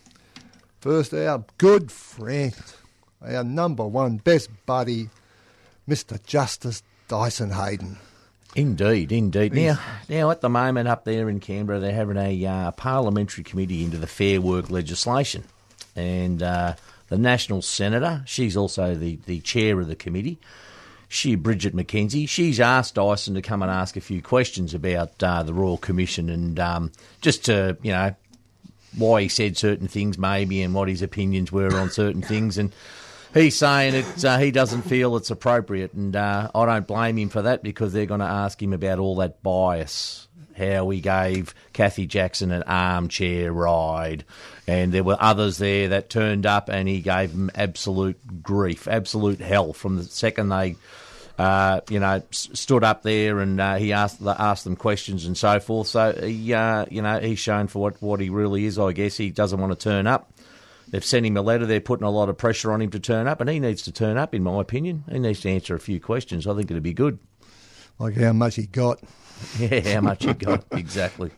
First, 0.81 1.12
our 1.14 1.45
good 1.59 1.90
friend, 1.90 2.55
our 3.23 3.45
number 3.45 3.87
one 3.87 4.19
best 4.19 4.50
buddy, 4.67 5.11
Mr. 5.88 6.25
Justice 6.25 6.83
Dyson 7.09 7.50
Heydon. 7.50 7.97
Indeed, 8.55 9.12
indeed. 9.12 9.52
Now, 9.52 9.78
now 10.09 10.31
at 10.31 10.40
the 10.40 10.49
moment 10.49 10.88
up 10.88 11.05
there 11.05 11.28
in 11.28 11.38
Canberra, 11.40 11.81
they're 11.81 11.93
having 11.93 12.17
a 12.17 12.47
uh, 12.47 12.71
parliamentary 12.73 13.45
committee 13.45 13.85
into 13.85 13.99
the 13.99 14.07
Fair 14.07 14.40
Work 14.40 14.71
legislation, 14.71 15.45
and 15.95 16.43
uh, 16.43 16.75
the 17.09 17.19
national 17.19 17.62
senator, 17.62 18.23
she's 18.26 18.57
also 18.57 18.95
the, 18.95 19.19
the 19.26 19.40
chair 19.40 19.81
of 19.81 19.88
the 19.88 19.97
committee. 19.97 20.38
She, 21.09 21.37
Bridget 21.37 21.75
McKenzie, 21.75 22.29
she's 22.29 22.61
asked 22.61 22.97
Dyson 22.97 23.35
to 23.35 23.43
come 23.43 23.62
and 23.62 23.71
ask 23.71 23.97
a 23.97 24.00
few 24.00 24.21
questions 24.21 24.75
about 24.75 25.23
uh, 25.23 25.43
the 25.43 25.55
Royal 25.55 25.79
Commission 25.79 26.29
and 26.29 26.61
um, 26.61 26.93
just 27.23 27.47
to 27.47 27.79
you 27.83 27.93
know 27.93 28.15
why 28.97 29.23
he 29.23 29.29
said 29.29 29.57
certain 29.57 29.88
things 29.88 30.19
maybe 30.19 30.62
and 30.62 30.75
what 30.75 30.88
his 30.88 31.03
opinions 31.03 31.50
were 31.50 31.75
on 31.79 31.91
certain 31.91 32.23
things. 32.23 32.59
And 32.59 32.73
he's 33.33 33.57
saying 33.57 33.95
it 33.95 34.25
uh, 34.25 34.38
he 34.38 34.50
doesn't 34.50 34.83
feel 34.83 35.17
it's 35.17 35.31
appropriate. 35.31 35.95
And 35.95 36.15
uh, 36.15 36.50
I 36.55 36.67
don't 36.67 36.87
blame 36.87 37.19
him 37.19 37.29
for 37.29 37.43
that 37.43 37.62
because 37.62 37.93
they're 37.93 38.07
going 38.07 38.21
to 38.21 38.27
ask 38.27 38.62
him 38.62 38.73
about 38.73 38.99
all 38.99 39.17
that 39.17 39.43
bias 39.43 40.29
how 40.57 40.91
he 40.91 41.00
gave 41.00 41.55
Kathy 41.73 42.07
Jackson 42.07 42.50
an 42.50 42.65
armchair 42.65 43.53
ride 43.53 44.25
and 44.69 44.93
there 44.93 45.03
were 45.03 45.17
others 45.19 45.59
there 45.59 45.89
that 45.89 46.11
turned 46.11 46.47
up 46.47 46.69
and 46.69 46.89
he 46.89 47.01
gave 47.01 47.33
them 47.33 47.51
absolute 47.57 48.43
grief 48.43 48.87
absolute 48.87 49.41
hell 49.41 49.73
from 49.73 49.97
the 49.97 50.05
second 50.05 50.51
they 50.51 50.77
uh, 51.39 51.81
you 51.89 52.01
know, 52.01 52.21
s- 52.33 52.49
stood 52.53 52.83
up 52.83 53.03
there 53.05 53.39
and 53.39 53.61
uh, 53.61 53.77
he 53.77 53.93
asked 53.93 54.21
asked 54.27 54.65
them 54.65 54.75
questions 54.75 55.25
and 55.25 55.39
so 55.39 55.61
forth. 55.61 55.87
So 55.87 56.13
he, 56.13 56.53
uh, 56.53 56.85
you 56.91 57.01
know, 57.01 57.21
he's 57.21 57.39
shown 57.39 57.69
for 57.69 57.79
what, 57.81 58.03
what 58.03 58.19
he 58.19 58.29
really 58.29 58.65
is. 58.65 58.77
I 58.77 58.91
guess 58.93 59.17
he 59.17 59.31
doesn't 59.31 59.61
want 59.61 59.71
to 59.73 59.79
turn 59.79 60.09
up. 60.09 60.33
They've 60.89 61.05
sent 61.05 61.25
him 61.27 61.37
a 61.37 61.43
letter. 61.43 61.65
They're 61.65 61.81
putting 61.81 62.07
a 62.07 62.11
lot 62.11 62.29
of 62.29 62.37
pressure 62.39 62.73
on 62.73 62.83
him 62.83 62.91
to 62.91 62.99
turn 62.99 63.29
up, 63.29 63.41
and 63.41 63.49
he 63.49 63.61
needs 63.61 63.83
to 63.83 63.93
turn 63.93 64.17
up. 64.17 64.35
In 64.35 64.43
my 64.43 64.61
opinion, 64.61 65.05
he 65.13 65.21
needs 65.21 65.41
to 65.43 65.51
answer 65.51 65.77
a 65.77 65.81
few 65.81 66.01
questions. 66.01 66.45
I 66.45 66.55
think 66.57 66.73
it'd 66.73 66.83
be 66.83 66.93
good. 66.93 67.21
Like 68.01 68.17
how 68.17 68.33
much 68.33 68.57
he 68.57 68.67
got. 68.67 69.01
Yeah, 69.61 69.95
how 69.95 70.01
much 70.01 70.25
he 70.25 70.35
got 70.35 70.65
exactly, 70.73 71.31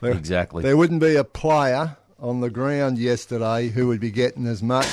exactly. 0.00 0.62
There 0.62 0.76
wouldn't 0.76 1.00
be 1.00 1.16
a 1.16 1.24
player 1.24 1.96
on 2.20 2.40
the 2.40 2.50
ground 2.50 2.98
yesterday 2.98 3.68
who 3.68 3.86
would 3.88 4.00
be 4.00 4.10
getting 4.10 4.46
as 4.46 4.62
much 4.62 4.88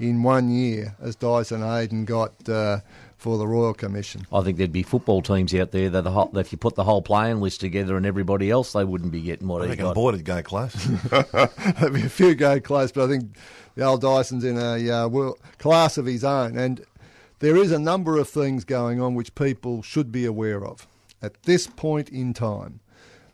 in 0.00 0.22
one 0.22 0.50
year 0.50 0.96
as 1.00 1.16
Dyson 1.16 1.60
Heydon 1.60 2.04
got 2.04 2.48
uh, 2.48 2.80
for 3.16 3.38
the 3.38 3.46
Royal 3.46 3.74
Commission. 3.74 4.26
I 4.32 4.42
think 4.42 4.58
there'd 4.58 4.72
be 4.72 4.82
football 4.82 5.22
teams 5.22 5.54
out 5.54 5.70
there 5.70 5.88
that 5.90 6.04
the 6.04 6.10
whole, 6.10 6.36
if 6.36 6.52
you 6.52 6.58
put 6.58 6.74
the 6.74 6.84
whole 6.84 7.00
playing 7.00 7.40
list 7.40 7.60
together 7.60 7.96
and 7.96 8.04
everybody 8.04 8.50
else, 8.50 8.72
they 8.72 8.84
wouldn't 8.84 9.12
be 9.12 9.22
getting 9.22 9.48
what 9.48 9.62
I 9.62 9.64
he 9.66 9.70
reckon 9.70 9.86
got. 9.86 9.94
Boyd 9.94 10.14
would 10.14 10.24
go 10.24 10.42
close. 10.42 10.74
There'd 11.10 11.94
be 11.94 12.02
a 12.02 12.08
few 12.08 12.34
go 12.34 12.60
close, 12.60 12.92
but 12.92 13.04
I 13.04 13.08
think 13.08 13.36
the 13.76 13.84
old 13.84 14.02
Dyson's 14.02 14.44
in 14.44 14.58
a 14.58 14.90
uh, 14.90 15.08
world, 15.08 15.38
class 15.58 15.96
of 15.96 16.06
his 16.06 16.24
own. 16.24 16.58
And 16.58 16.84
there 17.38 17.56
is 17.56 17.72
a 17.72 17.78
number 17.78 18.18
of 18.18 18.28
things 18.28 18.64
going 18.64 19.00
on 19.00 19.14
which 19.14 19.34
people 19.34 19.82
should 19.82 20.10
be 20.12 20.24
aware 20.24 20.64
of 20.64 20.86
at 21.22 21.44
this 21.44 21.66
point 21.66 22.08
in 22.10 22.34
time. 22.34 22.80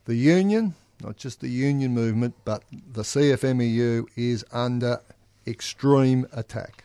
The 0.04 0.14
union, 0.14 0.74
not 1.02 1.16
just 1.16 1.40
the 1.40 1.48
union 1.48 1.94
movement, 1.94 2.34
but 2.44 2.62
the 2.92 3.02
CFMEU 3.02 4.06
is 4.16 4.44
under 4.52 5.00
extreme 5.46 6.26
attack. 6.32 6.84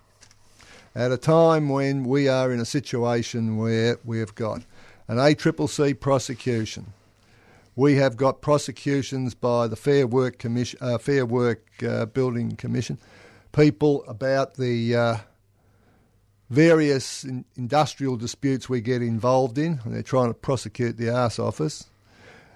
At 0.95 1.11
a 1.11 1.17
time 1.17 1.67
when 1.69 2.05
we 2.05 2.27
are 2.27 2.53
in 2.53 2.59
a 2.59 2.65
situation 2.65 3.57
where 3.57 3.99
we've 4.05 4.33
got 4.33 4.63
an 5.07 5.17
ACCC 5.17 5.99
prosecution, 5.99 6.93
we 7.75 7.95
have 7.95 8.15
got 8.15 8.41
prosecutions 8.41 9.33
by 9.33 9.67
the 9.67 9.75
Fair 9.75 10.07
Work 10.07 10.39
Commission, 10.39 10.79
uh, 10.81 10.97
Fair 10.97 11.25
Work 11.25 11.83
uh, 11.83 12.05
Building 12.05 12.55
Commission, 12.55 12.97
people 13.51 14.05
about 14.07 14.53
the 14.55 14.95
uh, 14.95 15.17
various 16.49 17.25
in- 17.25 17.43
industrial 17.57 18.15
disputes 18.15 18.69
we 18.69 18.79
get 18.79 19.01
involved 19.01 19.57
in, 19.57 19.81
and 19.83 19.93
they're 19.93 20.01
trying 20.01 20.29
to 20.29 20.33
prosecute 20.33 20.95
the 20.97 21.13
arse 21.13 21.39
office, 21.39 21.89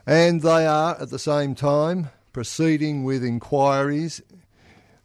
and 0.10 0.42
they 0.42 0.66
are 0.66 1.00
at 1.00 1.12
the 1.12 1.20
same 1.20 1.54
time 1.54 2.10
proceeding 2.34 3.04
with 3.04 3.24
inquiries, 3.24 4.24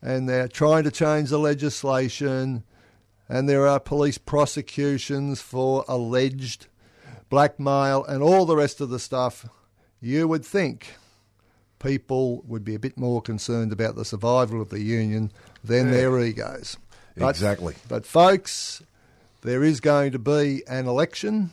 and 0.00 0.26
they're 0.26 0.48
trying 0.48 0.82
to 0.82 0.90
change 0.90 1.28
the 1.28 1.38
legislation, 1.38 2.64
and 3.28 3.46
there 3.46 3.66
are 3.66 3.78
police 3.78 4.16
prosecutions 4.16 5.42
for 5.42 5.84
alleged 5.88 6.68
blackmail 7.28 8.02
and 8.04 8.22
all 8.22 8.46
the 8.46 8.56
rest 8.56 8.80
of 8.80 8.88
the 8.88 8.98
stuff 8.98 9.46
you 10.00 10.26
would 10.26 10.44
think 10.44 10.94
people 11.78 12.42
would 12.46 12.64
be 12.64 12.74
a 12.74 12.78
bit 12.78 12.96
more 12.96 13.20
concerned 13.20 13.72
about 13.72 13.96
the 13.96 14.06
survival 14.06 14.62
of 14.62 14.70
the 14.70 14.80
union 14.80 15.30
than 15.62 15.90
their 15.90 16.18
egos. 16.18 16.78
But- 17.14 17.28
Exactly. 17.28 17.74
But, 17.88 18.06
folks, 18.06 18.82
there 19.42 19.62
is 19.62 19.80
going 19.80 20.12
to 20.12 20.18
be 20.18 20.62
an 20.66 20.86
election 20.86 21.52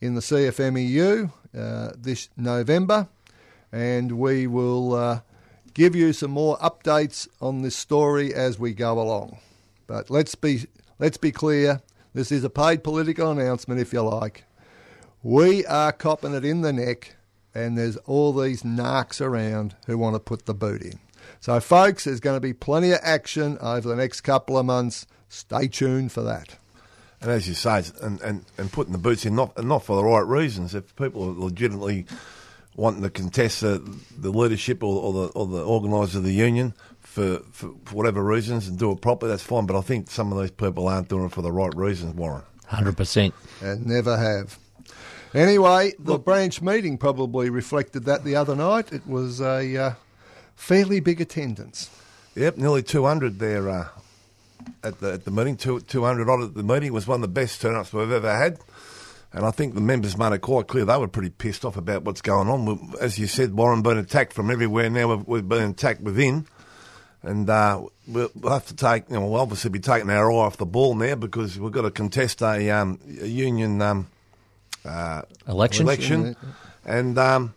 in 0.00 0.16
the 0.16 0.20
CFMEU 0.20 1.30
this 1.52 2.28
November, 2.36 3.08
and 3.70 4.12
we 4.12 4.46
will 4.46 4.94
uh, 4.94 5.20
give 5.74 5.94
you 5.94 6.12
some 6.12 6.30
more 6.30 6.58
updates 6.58 7.28
on 7.40 7.62
this 7.62 7.76
story 7.76 8.34
as 8.34 8.58
we 8.58 8.74
go 8.74 9.00
along. 9.00 9.38
But 9.86 10.10
let's 10.10 10.34
be 10.34 10.66
let's 10.98 11.16
be 11.16 11.32
clear. 11.32 11.82
This 12.14 12.30
is 12.30 12.44
a 12.44 12.50
paid 12.50 12.84
political 12.84 13.30
announcement, 13.30 13.80
if 13.80 13.92
you 13.92 14.02
like. 14.02 14.44
We 15.22 15.64
are 15.66 15.92
copping 15.92 16.34
it 16.34 16.44
in 16.44 16.60
the 16.60 16.72
neck, 16.72 17.16
and 17.54 17.78
there's 17.78 17.96
all 17.98 18.32
these 18.32 18.62
narcs 18.62 19.20
around 19.20 19.76
who 19.86 19.96
want 19.96 20.14
to 20.14 20.20
put 20.20 20.46
the 20.46 20.54
boot 20.54 20.82
in. 20.82 20.98
So, 21.40 21.58
folks, 21.60 22.04
there's 22.04 22.20
going 22.20 22.36
to 22.36 22.40
be 22.40 22.52
plenty 22.52 22.90
of 22.92 23.00
action 23.02 23.56
over 23.60 23.88
the 23.88 23.96
next 23.96 24.20
couple 24.22 24.58
of 24.58 24.66
months. 24.66 25.06
Stay 25.28 25.68
tuned 25.68 26.12
for 26.12 26.22
that. 26.22 26.58
And 27.22 27.30
as 27.30 27.46
you 27.48 27.54
say, 27.54 27.78
it's- 27.78 27.92
and, 28.02 28.20
and, 28.20 28.44
and 28.58 28.70
putting 28.72 28.92
the 28.92 28.98
boots 28.98 29.24
in, 29.24 29.34
not 29.34 29.62
not 29.64 29.84
for 29.84 29.96
the 29.96 30.04
right 30.04 30.26
reasons. 30.26 30.74
If 30.74 30.94
people 30.96 31.24
are 31.24 31.32
legitimately 31.44 32.06
wanting 32.76 33.02
to 33.02 33.10
contest 33.10 33.60
the, 33.60 33.78
the 34.18 34.30
leadership 34.30 34.82
or, 34.82 35.00
or 35.02 35.12
the 35.12 35.26
or 35.34 35.46
the 35.46 35.62
organiser 35.62 36.18
of 36.18 36.24
the 36.24 36.32
union 36.32 36.74
for, 37.00 37.38
for 37.52 37.70
for 37.84 37.94
whatever 37.94 38.22
reasons 38.22 38.66
and 38.68 38.78
do 38.78 38.90
it 38.92 39.00
properly, 39.00 39.30
that's 39.30 39.42
fine. 39.42 39.66
But 39.66 39.76
I 39.78 39.82
think 39.82 40.10
some 40.10 40.32
of 40.32 40.40
these 40.40 40.50
people 40.50 40.88
aren't 40.88 41.08
doing 41.08 41.26
it 41.26 41.32
for 41.32 41.42
the 41.42 41.52
right 41.52 41.74
reasons, 41.76 42.14
Warren. 42.14 42.42
Hundred 42.66 42.96
percent. 42.96 43.34
and 43.60 43.86
never 43.86 44.16
have. 44.16 44.58
Anyway, 45.34 45.92
the 45.98 46.18
branch 46.18 46.60
meeting 46.60 46.98
probably 46.98 47.48
reflected 47.50 48.04
that 48.04 48.24
the 48.24 48.36
other 48.36 48.54
night. 48.56 48.92
It 48.92 49.06
was 49.06 49.40
a 49.40 49.76
uh, 49.76 49.94
fairly 50.56 51.00
big 51.00 51.20
attendance. 51.20 51.88
Yep, 52.34 52.56
nearly 52.58 52.82
200 52.82 53.38
there 53.38 53.68
uh, 53.68 53.88
at 54.82 55.00
the 55.00 55.14
at 55.14 55.24
the 55.24 55.30
meeting. 55.30 55.56
Two, 55.56 55.80
200 55.80 56.28
odd 56.28 56.42
at 56.42 56.54
the 56.54 56.62
meeting 56.62 56.88
It 56.88 56.92
was 56.92 57.06
one 57.06 57.16
of 57.16 57.22
the 57.22 57.28
best 57.28 57.60
turnouts 57.60 57.92
we've 57.92 58.10
ever 58.10 58.34
had. 58.34 58.58
And 59.34 59.46
I 59.46 59.50
think 59.50 59.74
the 59.74 59.80
members 59.80 60.18
made 60.18 60.32
it 60.32 60.40
quite 60.40 60.68
clear 60.68 60.84
they 60.84 60.96
were 60.96 61.08
pretty 61.08 61.30
pissed 61.30 61.64
off 61.64 61.76
about 61.76 62.02
what's 62.02 62.20
going 62.20 62.48
on. 62.48 62.94
As 63.00 63.18
you 63.18 63.26
said, 63.26 63.54
Warren 63.54 63.80
been 63.80 63.96
attacked 63.96 64.34
from 64.34 64.50
everywhere. 64.50 64.90
Now 64.90 65.14
we've, 65.14 65.26
we've 65.26 65.48
been 65.48 65.70
attacked 65.70 66.02
within. 66.02 66.46
And 67.22 67.48
uh, 67.48 67.82
we'll, 68.06 68.30
we'll 68.34 68.52
have 68.52 68.66
to 68.66 68.76
take, 68.76 69.08
you 69.08 69.14
know, 69.14 69.26
we'll 69.26 69.40
obviously 69.40 69.70
be 69.70 69.78
taking 69.78 70.10
our 70.10 70.30
eye 70.30 70.34
off 70.34 70.56
the 70.56 70.66
ball 70.66 70.94
now 70.94 71.14
because 71.14 71.58
we've 71.58 71.72
got 71.72 71.82
to 71.82 71.90
contest 71.90 72.42
a, 72.42 72.70
um, 72.70 72.98
a 73.22 73.26
union 73.26 73.80
um, 73.80 74.08
uh, 74.84 75.22
Election? 75.46 75.86
election. 75.86 76.36
And 76.84 77.16
um, 77.16 77.54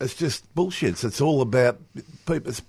it's 0.00 0.14
just 0.14 0.54
bullshit. 0.54 1.02
It's 1.02 1.20
all 1.20 1.40
about 1.40 1.80
people, 2.26 2.48
it's 2.48 2.62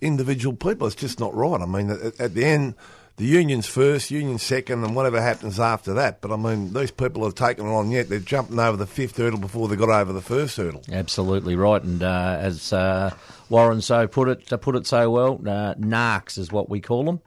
individual 0.00 0.54
people. 0.54 0.86
It's 0.86 0.96
just 0.96 1.18
not 1.18 1.34
right. 1.34 1.60
I 1.60 1.66
mean, 1.66 1.90
at, 1.90 2.20
at 2.20 2.34
the 2.34 2.44
end, 2.44 2.74
the 3.16 3.24
union's 3.24 3.66
first, 3.66 4.10
union 4.10 4.38
second, 4.38 4.84
and 4.84 4.96
whatever 4.96 5.20
happens 5.20 5.60
after 5.60 5.92
that. 5.94 6.20
But 6.20 6.32
I 6.32 6.36
mean, 6.36 6.72
these 6.72 6.90
people 6.90 7.24
have 7.24 7.34
taken 7.34 7.66
it 7.66 7.70
on 7.70 7.90
yet. 7.90 8.08
They're 8.08 8.18
jumping 8.18 8.58
over 8.58 8.76
the 8.76 8.86
fifth 8.86 9.16
hurdle 9.16 9.38
before 9.38 9.68
they 9.68 9.76
got 9.76 9.90
over 9.90 10.12
the 10.12 10.22
first 10.22 10.56
hurdle. 10.56 10.82
Absolutely 10.90 11.54
right, 11.56 11.82
and 11.82 12.02
uh, 12.02 12.36
as 12.40 12.72
uh, 12.72 13.14
Warren 13.48 13.80
so 13.82 14.06
put 14.06 14.28
it, 14.28 14.52
uh, 14.52 14.56
put 14.56 14.76
it 14.76 14.86
so 14.86 15.10
well, 15.10 15.34
uh, 15.46 15.74
narcs 15.74 16.38
is 16.38 16.50
what 16.50 16.68
we 16.70 16.80
call 16.80 17.04
them, 17.04 17.20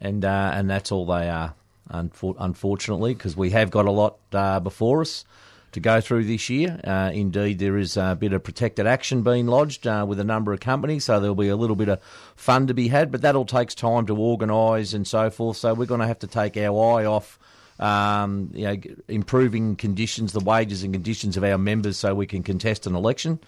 and 0.00 0.24
uh, 0.24 0.50
and 0.54 0.68
that's 0.70 0.90
all 0.90 1.06
they 1.06 1.28
are. 1.28 1.54
unfor- 1.90 2.36
unfortunately, 2.38 3.14
because 3.14 3.36
we 3.36 3.50
have 3.50 3.70
got 3.70 3.86
a 3.86 3.90
lot 3.90 4.18
uh, 4.32 4.60
before 4.60 5.02
us 5.02 5.24
to 5.72 5.80
go 5.80 6.00
through 6.00 6.24
this 6.24 6.48
year. 6.48 6.80
Uh, 6.84 7.10
indeed, 7.12 7.58
there 7.58 7.76
is 7.76 7.96
a 7.96 8.16
bit 8.18 8.32
of 8.32 8.42
protected 8.42 8.86
action 8.86 9.22
being 9.22 9.46
lodged 9.46 9.86
uh, 9.86 10.04
with 10.08 10.20
a 10.20 10.24
number 10.24 10.52
of 10.52 10.60
companies, 10.60 11.04
so 11.04 11.20
there'll 11.20 11.34
be 11.34 11.48
a 11.48 11.56
little 11.56 11.76
bit 11.76 11.88
of 11.88 12.02
fun 12.36 12.66
to 12.66 12.74
be 12.74 12.88
had, 12.88 13.10
but 13.10 13.22
that 13.22 13.36
all 13.36 13.44
takes 13.44 13.74
time 13.74 14.06
to 14.06 14.16
organise 14.16 14.92
and 14.94 15.06
so 15.06 15.30
forth. 15.30 15.56
So 15.56 15.74
we're 15.74 15.86
going 15.86 16.00
to 16.00 16.06
have 16.06 16.20
to 16.20 16.26
take 16.26 16.56
our 16.56 16.98
eye 16.98 17.04
off. 17.04 17.38
Um, 17.80 18.50
you 18.54 18.64
know, 18.64 18.76
improving 19.06 19.76
conditions, 19.76 20.32
the 20.32 20.40
wages 20.40 20.82
and 20.82 20.92
conditions 20.92 21.36
of 21.36 21.44
our 21.44 21.58
members, 21.58 21.96
so 21.96 22.12
we 22.12 22.26
can 22.26 22.42
contest 22.42 22.88
an 22.88 22.96
election. 22.96 23.38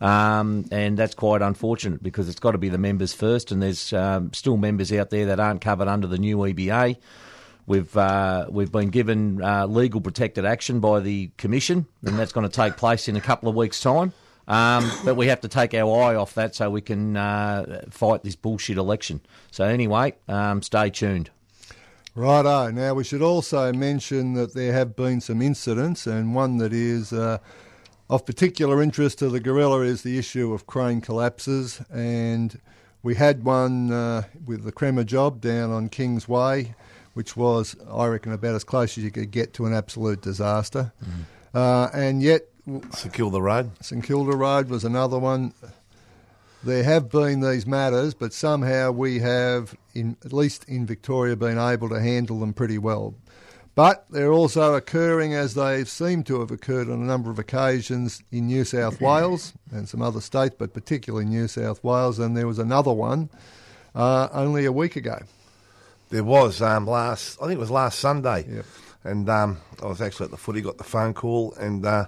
Um, 0.00 0.66
and 0.70 0.96
that's 0.96 1.14
quite 1.14 1.42
unfortunate 1.42 2.02
because 2.02 2.28
it's 2.28 2.38
got 2.38 2.52
to 2.52 2.58
be 2.58 2.68
the 2.68 2.78
members 2.78 3.12
first, 3.12 3.50
and 3.50 3.62
there's 3.62 3.92
um, 3.92 4.32
still 4.32 4.56
members 4.56 4.92
out 4.92 5.10
there 5.10 5.26
that 5.26 5.40
aren't 5.40 5.60
covered 5.60 5.88
under 5.88 6.06
the 6.06 6.18
new 6.18 6.36
EBA. 6.36 6.98
We've 7.68 7.94
uh, 7.96 8.46
we've 8.48 8.72
been 8.72 8.88
given 8.88 9.42
uh, 9.42 9.66
legal 9.66 10.00
protected 10.00 10.46
action 10.46 10.80
by 10.80 11.00
the 11.00 11.30
commission, 11.36 11.86
and 12.02 12.18
that's 12.18 12.32
going 12.32 12.48
to 12.48 12.54
take 12.54 12.78
place 12.78 13.08
in 13.08 13.16
a 13.16 13.20
couple 13.20 13.48
of 13.48 13.54
weeks' 13.54 13.80
time. 13.80 14.14
Um, 14.48 14.90
but 15.04 15.16
we 15.16 15.26
have 15.26 15.42
to 15.42 15.48
take 15.48 15.74
our 15.74 16.02
eye 16.02 16.14
off 16.14 16.32
that 16.34 16.54
so 16.54 16.70
we 16.70 16.80
can 16.80 17.18
uh, 17.18 17.82
fight 17.90 18.22
this 18.22 18.34
bullshit 18.34 18.78
election. 18.78 19.20
So 19.50 19.64
anyway, 19.64 20.14
um, 20.26 20.62
stay 20.62 20.88
tuned. 20.88 21.28
Righto. 22.14 22.70
Now, 22.70 22.94
we 22.94 23.04
should 23.04 23.20
also 23.20 23.70
mention 23.74 24.32
that 24.32 24.54
there 24.54 24.72
have 24.72 24.96
been 24.96 25.20
some 25.20 25.42
incidents, 25.42 26.06
and 26.06 26.34
one 26.34 26.56
that 26.58 26.72
is 26.72 27.12
uh, 27.12 27.38
of 28.08 28.24
particular 28.24 28.82
interest 28.82 29.18
to 29.18 29.28
the 29.28 29.40
gorilla 29.40 29.82
is 29.82 30.02
the 30.02 30.18
issue 30.18 30.54
of 30.54 30.66
crane 30.66 31.02
collapses. 31.02 31.82
And 31.92 32.58
we 33.02 33.16
had 33.16 33.44
one 33.44 33.92
uh, 33.92 34.22
with 34.46 34.64
the 34.64 34.72
Crema 34.72 35.04
job 35.04 35.42
down 35.42 35.70
on 35.70 35.90
Kings 35.90 36.26
Way, 36.26 36.74
which 37.18 37.36
was, 37.36 37.74
I 37.90 38.06
reckon, 38.06 38.30
about 38.30 38.54
as 38.54 38.62
close 38.62 38.96
as 38.96 39.02
you 39.02 39.10
could 39.10 39.32
get 39.32 39.54
to 39.54 39.66
an 39.66 39.74
absolute 39.74 40.20
disaster. 40.20 40.92
Uh, 41.52 41.88
and 41.92 42.22
yet, 42.22 42.42
Secure 42.92 43.28
the 43.32 43.42
road. 43.42 43.72
St 43.80 44.04
Kilda 44.04 44.36
Road 44.36 44.68
was 44.68 44.84
another 44.84 45.18
one. 45.18 45.52
There 46.62 46.84
have 46.84 47.08
been 47.08 47.40
these 47.40 47.66
matters, 47.66 48.14
but 48.14 48.32
somehow 48.32 48.92
we 48.92 49.18
have, 49.18 49.74
in, 49.94 50.16
at 50.24 50.32
least 50.32 50.64
in 50.68 50.86
Victoria, 50.86 51.34
been 51.34 51.58
able 51.58 51.88
to 51.88 52.00
handle 52.00 52.38
them 52.38 52.52
pretty 52.52 52.78
well. 52.78 53.16
But 53.74 54.04
they're 54.10 54.32
also 54.32 54.74
occurring 54.74 55.34
as 55.34 55.54
they 55.54 55.82
seem 55.84 56.22
to 56.24 56.38
have 56.38 56.52
occurred 56.52 56.88
on 56.88 57.00
a 57.00 57.04
number 57.04 57.32
of 57.32 57.40
occasions 57.40 58.22
in 58.30 58.46
New 58.46 58.64
South 58.64 59.00
Wales 59.08 59.54
and 59.72 59.88
some 59.88 60.02
other 60.02 60.20
states, 60.20 60.54
but 60.56 60.72
particularly 60.72 61.24
New 61.24 61.48
South 61.48 61.82
Wales. 61.82 62.20
And 62.20 62.36
there 62.36 62.46
was 62.46 62.60
another 62.60 62.92
one 62.92 63.28
uh, 63.94 64.28
only 64.32 64.66
a 64.66 64.72
week 64.72 64.94
ago. 64.94 65.18
There 66.10 66.24
was 66.24 66.62
um, 66.62 66.86
last, 66.86 67.38
I 67.40 67.46
think 67.46 67.56
it 67.58 67.60
was 67.60 67.70
last 67.70 67.98
Sunday, 67.98 68.46
Yep. 68.48 68.64
and 69.04 69.28
um, 69.28 69.58
I 69.82 69.86
was 69.86 70.00
actually 70.00 70.24
at 70.24 70.30
the 70.30 70.36
footy, 70.38 70.60
got 70.62 70.78
the 70.78 70.84
phone 70.84 71.12
call, 71.14 71.54
and 71.60 71.84
uh, 71.84 72.06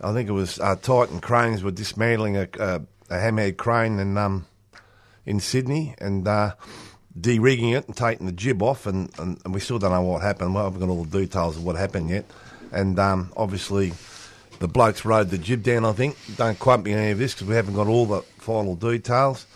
I 0.00 0.12
think 0.12 0.28
it 0.28 0.32
was 0.32 0.60
uh, 0.60 0.76
Titan 0.76 1.20
Cranes 1.20 1.62
were 1.62 1.70
dismantling 1.72 2.36
a, 2.36 2.48
a, 2.58 2.76
a 3.10 3.16
hammerhead 3.18 3.56
crane 3.56 3.98
in 3.98 4.16
um, 4.16 4.46
in 5.26 5.38
Sydney 5.40 5.94
and 5.98 6.26
uh, 6.26 6.54
de-rigging 7.20 7.70
it 7.70 7.86
and 7.86 7.96
taking 7.96 8.26
the 8.26 8.32
jib 8.32 8.62
off, 8.62 8.86
and, 8.86 9.10
and, 9.18 9.38
and 9.44 9.54
we 9.54 9.60
still 9.60 9.78
don't 9.78 9.92
know 9.92 10.02
what 10.02 10.22
happened. 10.22 10.54
We 10.54 10.60
haven't 10.60 10.80
got 10.80 10.88
all 10.88 11.04
the 11.04 11.20
details 11.20 11.56
of 11.56 11.64
what 11.64 11.76
happened 11.76 12.10
yet, 12.10 12.24
and 12.72 12.98
um, 12.98 13.32
obviously 13.36 13.92
the 14.60 14.68
blokes 14.68 15.04
rode 15.04 15.30
the 15.30 15.38
jib 15.38 15.62
down. 15.64 15.84
I 15.84 15.92
think 15.92 16.16
don't 16.36 16.58
quote 16.58 16.84
me 16.84 16.92
on 16.92 17.00
any 17.00 17.10
of 17.10 17.18
this 17.18 17.34
because 17.34 17.48
we 17.48 17.54
haven't 17.56 17.74
got 17.74 17.88
all 17.88 18.06
the 18.06 18.22
final 18.38 18.76
details, 18.76 19.46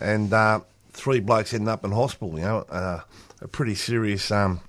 and 0.00 0.32
uh, 0.32 0.60
three 0.92 1.20
blokes 1.20 1.52
ended 1.54 1.68
up 1.68 1.84
in 1.84 1.92
hospital. 1.92 2.38
You 2.38 2.44
know, 2.44 2.58
uh, 2.70 3.00
a 3.40 3.48
pretty 3.48 3.74
serious 3.74 4.30
um, 4.30 4.60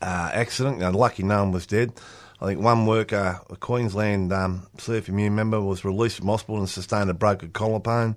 uh, 0.00 0.30
accident. 0.32 0.80
Lucky 0.94 1.22
no 1.22 1.42
one 1.42 1.52
was 1.52 1.66
dead. 1.66 1.92
I 2.40 2.46
think 2.46 2.60
one 2.60 2.86
worker, 2.86 3.40
a 3.48 3.56
Queensland 3.56 4.32
um, 4.32 4.66
CFMU 4.76 5.32
member, 5.32 5.60
was 5.60 5.84
released 5.84 6.18
from 6.18 6.26
hospital 6.26 6.58
and 6.58 6.68
sustained 6.68 7.08
a 7.08 7.14
broken 7.14 7.50
collarbone. 7.50 8.16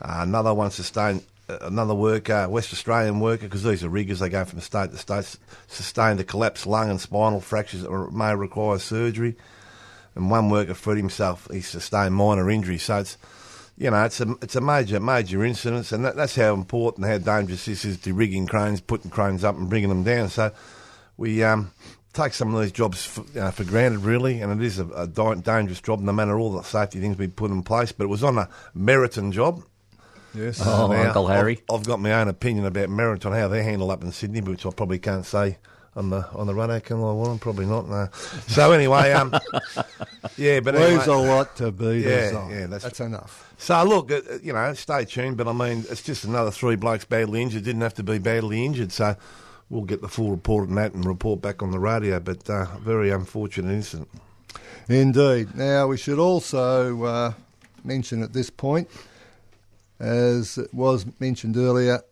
Uh, 0.00 0.18
another 0.20 0.52
one 0.52 0.70
sustained, 0.70 1.24
uh, 1.48 1.58
another 1.62 1.94
worker, 1.94 2.46
West 2.50 2.72
Australian 2.74 3.18
worker, 3.18 3.44
because 3.44 3.62
these 3.62 3.82
are 3.82 3.88
riggers, 3.88 4.18
they 4.18 4.28
go 4.28 4.44
from 4.44 4.60
state 4.60 4.90
to 4.90 4.98
state, 4.98 5.38
sustained 5.68 6.20
a 6.20 6.24
collapsed 6.24 6.66
lung 6.66 6.90
and 6.90 7.00
spinal 7.00 7.40
fractures 7.40 7.82
that 7.82 8.12
may 8.12 8.34
require 8.34 8.78
surgery. 8.78 9.36
And 10.14 10.30
one 10.30 10.50
worker 10.50 10.74
freed 10.74 10.98
himself, 10.98 11.48
he 11.50 11.62
sustained 11.62 12.14
minor 12.14 12.50
injuries. 12.50 12.82
So 12.82 12.98
it's, 12.98 13.16
you 13.76 13.90
know, 13.90 14.04
it's 14.04 14.20
a, 14.20 14.34
it's 14.42 14.56
a 14.56 14.60
major, 14.60 15.00
major 15.00 15.44
incident, 15.44 15.92
and 15.92 16.04
that, 16.04 16.16
that's 16.16 16.36
how 16.36 16.54
important, 16.54 17.06
how 17.06 17.18
dangerous 17.18 17.66
this 17.66 17.84
is 17.84 17.98
to 17.98 18.14
rigging 18.14 18.46
cranes, 18.46 18.80
putting 18.80 19.10
cranes 19.10 19.44
up 19.44 19.56
and 19.56 19.68
bringing 19.68 19.90
them 19.90 20.02
down. 20.02 20.28
So 20.28 20.52
we 21.16 21.44
um, 21.44 21.72
take 22.12 22.32
some 22.32 22.54
of 22.54 22.62
these 22.62 22.72
jobs 22.72 23.04
for, 23.04 23.24
you 23.34 23.40
know, 23.40 23.50
for 23.50 23.64
granted, 23.64 24.00
really, 24.00 24.40
and 24.40 24.60
it 24.60 24.64
is 24.64 24.78
a, 24.78 24.86
a 24.88 25.06
di- 25.06 25.34
dangerous 25.36 25.80
job, 25.80 26.00
no 26.00 26.12
matter 26.12 26.38
all 26.38 26.52
the 26.52 26.62
safety 26.62 27.00
things 27.00 27.18
we 27.18 27.28
put 27.28 27.50
in 27.50 27.62
place. 27.62 27.92
But 27.92 28.04
it 28.04 28.08
was 28.08 28.24
on 28.24 28.38
a 28.38 28.48
Meriton 28.74 29.32
job. 29.32 29.62
Yes. 30.34 30.60
Oh, 30.64 30.88
Now, 30.88 31.06
Uncle 31.08 31.26
Harry. 31.28 31.62
I've, 31.70 31.80
I've 31.80 31.86
got 31.86 32.00
my 32.00 32.12
own 32.12 32.28
opinion 32.28 32.66
about 32.66 32.90
Meriton, 32.90 33.32
how 33.32 33.48
they 33.48 33.58
handle 33.62 33.88
handled 33.88 33.90
up 33.90 34.04
in 34.04 34.12
Sydney, 34.12 34.40
which 34.40 34.66
I 34.66 34.70
probably 34.70 34.98
can't 34.98 35.24
say 35.24 35.58
on 35.96 36.10
the 36.10 36.28
on 36.34 36.46
the. 36.46 36.80
Can 36.84 36.98
I? 36.98 37.00
Well, 37.00 37.38
probably 37.40 37.66
not. 37.66 37.88
now. 37.88 38.10
So 38.48 38.72
anyway, 38.72 39.12
um, 39.12 39.32
yeah, 40.36 40.60
but 40.60 40.74
anyway, 40.76 40.92
Leaves 40.94 41.06
a 41.06 41.16
lot 41.16 41.56
to 41.56 41.72
be 41.72 42.00
Yeah, 42.00 42.48
yeah, 42.48 42.66
that's- 42.66 42.82
that's 42.82 43.00
enough. 43.00 43.52
so 43.58 43.82
look, 43.84 44.12
uh, 44.12 44.20
you 44.42 44.52
know, 44.52 44.72
stay 44.74 45.04
tuned. 45.06 45.36
But 45.36 45.48
I 45.48 45.52
mean, 45.52 45.84
it's 45.90 46.02
just 46.02 46.24
another 46.24 46.50
three 46.50 46.76
blokes 46.76 47.04
badly 47.04 47.42
injured. 47.42 47.64
Didn't 47.64 47.80
have 47.82 47.94
to 47.94 48.02
be 48.02 48.18
badly 48.18 48.64
injured. 48.64 48.92
So 48.92 49.16
we'll 49.70 49.82
get 49.84 50.02
the 50.02 50.08
full 50.08 50.30
report 50.30 50.68
on 50.68 50.74
that 50.76 50.92
and 50.94 51.04
report 51.04 51.40
back 51.40 51.62
on 51.62 51.70
the 51.70 51.78
radio. 51.80 52.20
But 52.20 52.48
uh, 52.48 52.66
very 52.80 53.10
unfortunate 53.10 53.72
incident. 53.72 54.08
Indeed. 54.88 55.56
Now, 55.56 55.88
we 55.88 55.96
should 55.96 56.18
also 56.20 57.02
uh, 57.04 57.32
mention 57.82 58.22
at 58.22 58.32
this 58.32 58.50
point, 58.50 58.88
as 59.98 60.58
it 60.58 60.72
was 60.72 61.06
mentioned 61.18 61.56
earlier, 61.56 62.02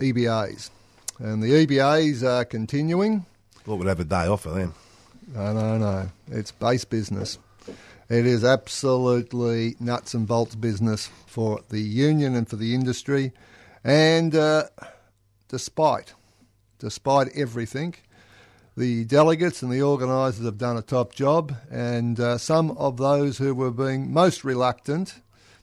EBAs. 0.00 0.70
And 1.18 1.42
the 1.42 1.66
EBAs 1.66 2.22
are 2.22 2.44
continuing. 2.44 3.24
Thought 3.64 3.76
we'd 3.76 3.88
have 3.88 4.00
a 4.00 4.04
day 4.04 4.26
off 4.26 4.42
for 4.42 4.50
them. 4.50 4.74
No, 5.34 5.52
no, 5.52 5.78
no. 5.78 6.08
It's 6.30 6.52
base 6.52 6.84
business. 6.84 7.38
It 8.08 8.26
is 8.26 8.44
absolutely 8.44 9.76
nuts 9.80 10.14
and 10.14 10.28
bolts 10.28 10.54
business 10.54 11.10
for 11.26 11.60
the 11.70 11.80
union 11.80 12.36
and 12.36 12.48
for 12.48 12.56
the 12.56 12.74
industry. 12.74 13.32
And 13.82 14.34
uh, 14.34 14.64
despite, 15.48 16.14
despite 16.78 17.28
everything, 17.34 17.94
the 18.76 19.04
delegates 19.04 19.62
and 19.62 19.72
the 19.72 19.82
organisers 19.82 20.44
have 20.44 20.58
done 20.58 20.76
a 20.76 20.82
top 20.82 21.14
job, 21.14 21.56
and 21.70 22.20
uh, 22.20 22.38
some 22.38 22.72
of 22.72 22.98
those 22.98 23.38
who 23.38 23.54
were 23.54 23.70
being 23.70 24.12
most 24.12 24.44
reluctant 24.44 25.14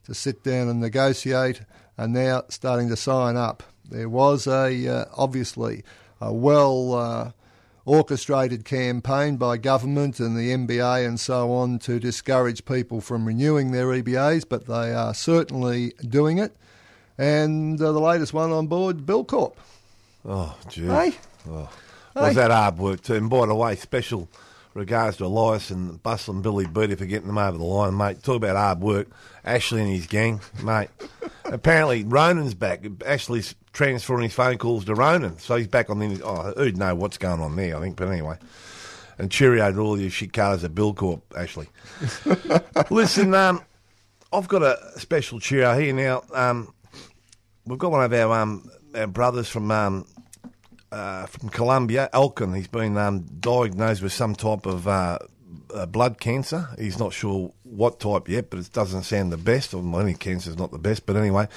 to 0.05 0.13
sit 0.13 0.43
down 0.43 0.67
and 0.67 0.81
negotiate 0.81 1.61
are 1.97 2.07
now 2.07 2.43
starting 2.49 2.89
to 2.89 2.95
sign 2.95 3.37
up. 3.37 3.63
There 3.89 4.09
was 4.09 4.47
a 4.47 4.87
uh, 4.87 5.05
obviously 5.15 5.83
a 6.21 6.33
well 6.33 6.93
uh, 6.93 7.31
orchestrated 7.85 8.65
campaign 8.65 9.37
by 9.37 9.57
government 9.57 10.19
and 10.19 10.37
the 10.37 10.51
MBA 10.51 11.05
and 11.05 11.19
so 11.19 11.51
on 11.51 11.79
to 11.79 11.99
discourage 11.99 12.65
people 12.65 13.01
from 13.01 13.25
renewing 13.25 13.71
their 13.71 13.87
EBAs, 13.87 14.45
but 14.47 14.67
they 14.67 14.93
are 14.93 15.13
certainly 15.13 15.93
doing 16.07 16.37
it. 16.37 16.55
And 17.17 17.79
uh, 17.81 17.91
the 17.91 17.99
latest 17.99 18.33
one 18.33 18.51
on 18.51 18.67
board, 18.67 19.05
Bill 19.05 19.23
Corp. 19.23 19.59
Oh, 20.25 20.57
gee. 20.69 20.85
Hey? 20.85 21.13
Oh. 21.49 21.69
Was 22.15 22.35
that 22.35 22.51
hard 22.51 22.77
work 22.77 23.01
too? 23.01 23.15
And 23.15 23.29
by 23.29 23.45
the 23.45 23.55
way, 23.55 23.75
special 23.75 24.29
regards 24.73 25.17
to 25.17 25.25
Elias 25.25 25.69
and 25.69 26.01
Bustle 26.01 26.33
and 26.33 26.43
Billy 26.43 26.65
Beatty 26.65 26.95
for 26.95 27.05
getting 27.05 27.27
them 27.27 27.37
over 27.37 27.57
the 27.57 27.63
line, 27.63 27.95
mate. 27.95 28.23
Talk 28.23 28.37
about 28.37 28.55
hard 28.55 28.81
work. 28.81 29.07
Ashley 29.45 29.81
and 29.81 29.89
his 29.89 30.07
gang, 30.07 30.41
mate. 30.63 30.89
Apparently, 31.45 32.03
Ronan's 32.03 32.53
back. 32.53 32.83
Ashley's 33.05 33.55
transferring 33.73 34.23
his 34.23 34.33
phone 34.33 34.57
calls 34.57 34.85
to 34.85 34.95
Ronan, 34.95 35.37
so 35.39 35.55
he's 35.55 35.67
back 35.67 35.89
on 35.89 35.99
the. 35.99 36.21
Oh, 36.23 36.53
who'd 36.55 36.77
know 36.77 36.95
what's 36.95 37.17
going 37.17 37.41
on 37.41 37.55
there? 37.55 37.77
I 37.77 37.81
think, 37.81 37.95
but 37.95 38.07
anyway. 38.07 38.37
And 39.17 39.29
cheerio 39.29 39.71
to 39.71 39.79
all 39.79 39.99
your 39.99 40.09
shit 40.09 40.33
cars 40.33 40.63
at 40.63 40.73
Bill 40.73 40.93
Corp, 40.93 41.21
Ashley. 41.37 41.67
Listen, 42.89 43.35
um, 43.35 43.61
I've 44.31 44.47
got 44.47 44.63
a 44.63 44.99
special 44.99 45.39
cheerio 45.39 45.77
here 45.77 45.93
now. 45.93 46.23
Um, 46.33 46.73
we've 47.65 47.77
got 47.77 47.91
one 47.91 48.03
of 48.03 48.11
our, 48.11 48.39
um, 48.39 48.71
our 48.95 49.05
brothers 49.05 49.47
from 49.49 49.69
um, 49.69 50.07
uh, 50.93 51.25
from 51.25 51.49
Colombia, 51.49 52.09
Elkin. 52.13 52.53
He's 52.53 52.67
been 52.67 52.97
um, 52.97 53.21
diagnosed 53.39 54.03
with 54.03 54.13
some 54.13 54.35
type 54.35 54.67
of 54.67 54.87
uh, 54.87 55.17
uh, 55.73 55.85
blood 55.87 56.19
cancer. 56.19 56.69
He's 56.77 56.99
not 56.99 57.13
sure 57.13 57.51
what 57.63 57.99
type 57.99 58.29
yet, 58.29 58.51
but 58.51 58.59
it 58.59 58.71
doesn't 58.71 59.03
sound 59.03 59.31
the 59.31 59.37
best. 59.37 59.73
Well, 59.73 59.99
any 59.99 60.13
cancer 60.13 60.51
is 60.51 60.57
not 60.57 60.71
the 60.71 60.77
best, 60.77 61.07
but 61.07 61.15
anyway, 61.15 61.47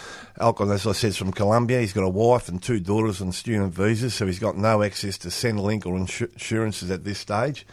Elkin, 0.41 0.71
as 0.71 0.87
I 0.87 0.93
said, 0.93 1.09
is 1.09 1.19
from 1.19 1.33
Colombia. 1.33 1.81
He's 1.81 1.93
got 1.93 2.05
a 2.05 2.09
wife 2.09 2.49
and 2.49 2.63
two 2.63 2.81
daughters 2.81 3.21
on 3.21 3.31
student 3.33 3.75
visas, 3.75 4.15
so 4.15 4.27
he's 4.27 4.39
got 4.39 4.57
no 4.57 4.83
access 4.83 5.19
to 5.19 5.29
Centrelink 5.29 5.85
or 5.85 5.99
insu- 5.99 6.33
insurances 6.33 6.91
at 6.91 7.05
this 7.05 7.19
stage. 7.19 7.67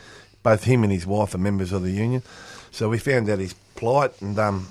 Both 0.43 0.65
him 0.65 0.83
and 0.83 0.91
his 0.91 1.07
wife 1.07 1.33
are 1.33 1.37
members 1.37 1.71
of 1.71 1.83
the 1.83 1.91
union. 1.91 2.23
So 2.71 2.89
we 2.89 2.97
found 2.97 3.29
out 3.29 3.39
his 3.39 3.53
plight, 3.75 4.21
and 4.21 4.37
um, 4.37 4.67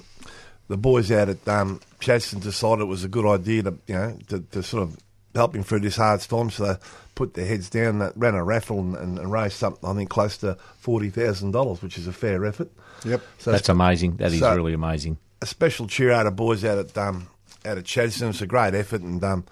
the 0.68 0.76
boys 0.76 1.11
out 1.11 1.31
at 1.31 1.48
um, 1.48 1.81
decided 1.98 2.83
it 2.83 2.87
was 2.87 3.05
a 3.05 3.09
good 3.09 3.26
idea 3.26 3.62
to, 3.62 3.78
you 3.87 3.94
know, 3.94 4.18
to, 4.28 4.40
to 4.40 4.62
sort 4.62 4.83
of 4.83 4.98
help 5.35 5.55
him 5.55 5.62
through 5.62 5.81
this 5.81 5.97
hard 5.97 6.21
storm. 6.21 6.51
So 6.51 6.64
they 6.66 6.77
put 7.14 7.35
their 7.35 7.47
heads 7.47 7.68
down, 7.71 7.99
that 8.01 8.12
ran 8.16 8.35
a 8.35 8.42
raffle 8.45 8.79
and, 8.81 8.95
and, 8.97 9.18
and 9.18 9.31
raised 9.33 9.55
something, 9.55 9.88
I 9.88 9.95
think, 9.95 10.11
close 10.11 10.37
to 10.38 10.57
$40,000, 10.85 11.83
which 11.83 11.99
is 11.99 12.07
a 12.07 12.12
fair 12.12 12.45
effort. 12.45 12.71
Yep. 13.05 13.23
So 13.38 13.53
That's 13.53 13.68
amazing. 13.68 14.16
That 14.16 14.33
is 14.33 14.40
So- 14.40 14.55
really 14.55 14.75
amazing. 14.75 15.18
a 15.40 15.47
special 15.47 15.87
cheer 15.88 16.12
out 16.12 16.27
of 16.27 16.37
boys 16.37 16.64
out 16.64 16.79
at 16.79 16.97
um, 16.97 17.27
out 17.64 17.79
at 17.79 17.85
Chadstone. 17.85 18.31
It's 18.31 18.42
a 18.42 18.47
great 18.47 18.75
effort, 18.75 19.01
and 19.01 19.23
um, 19.25 19.45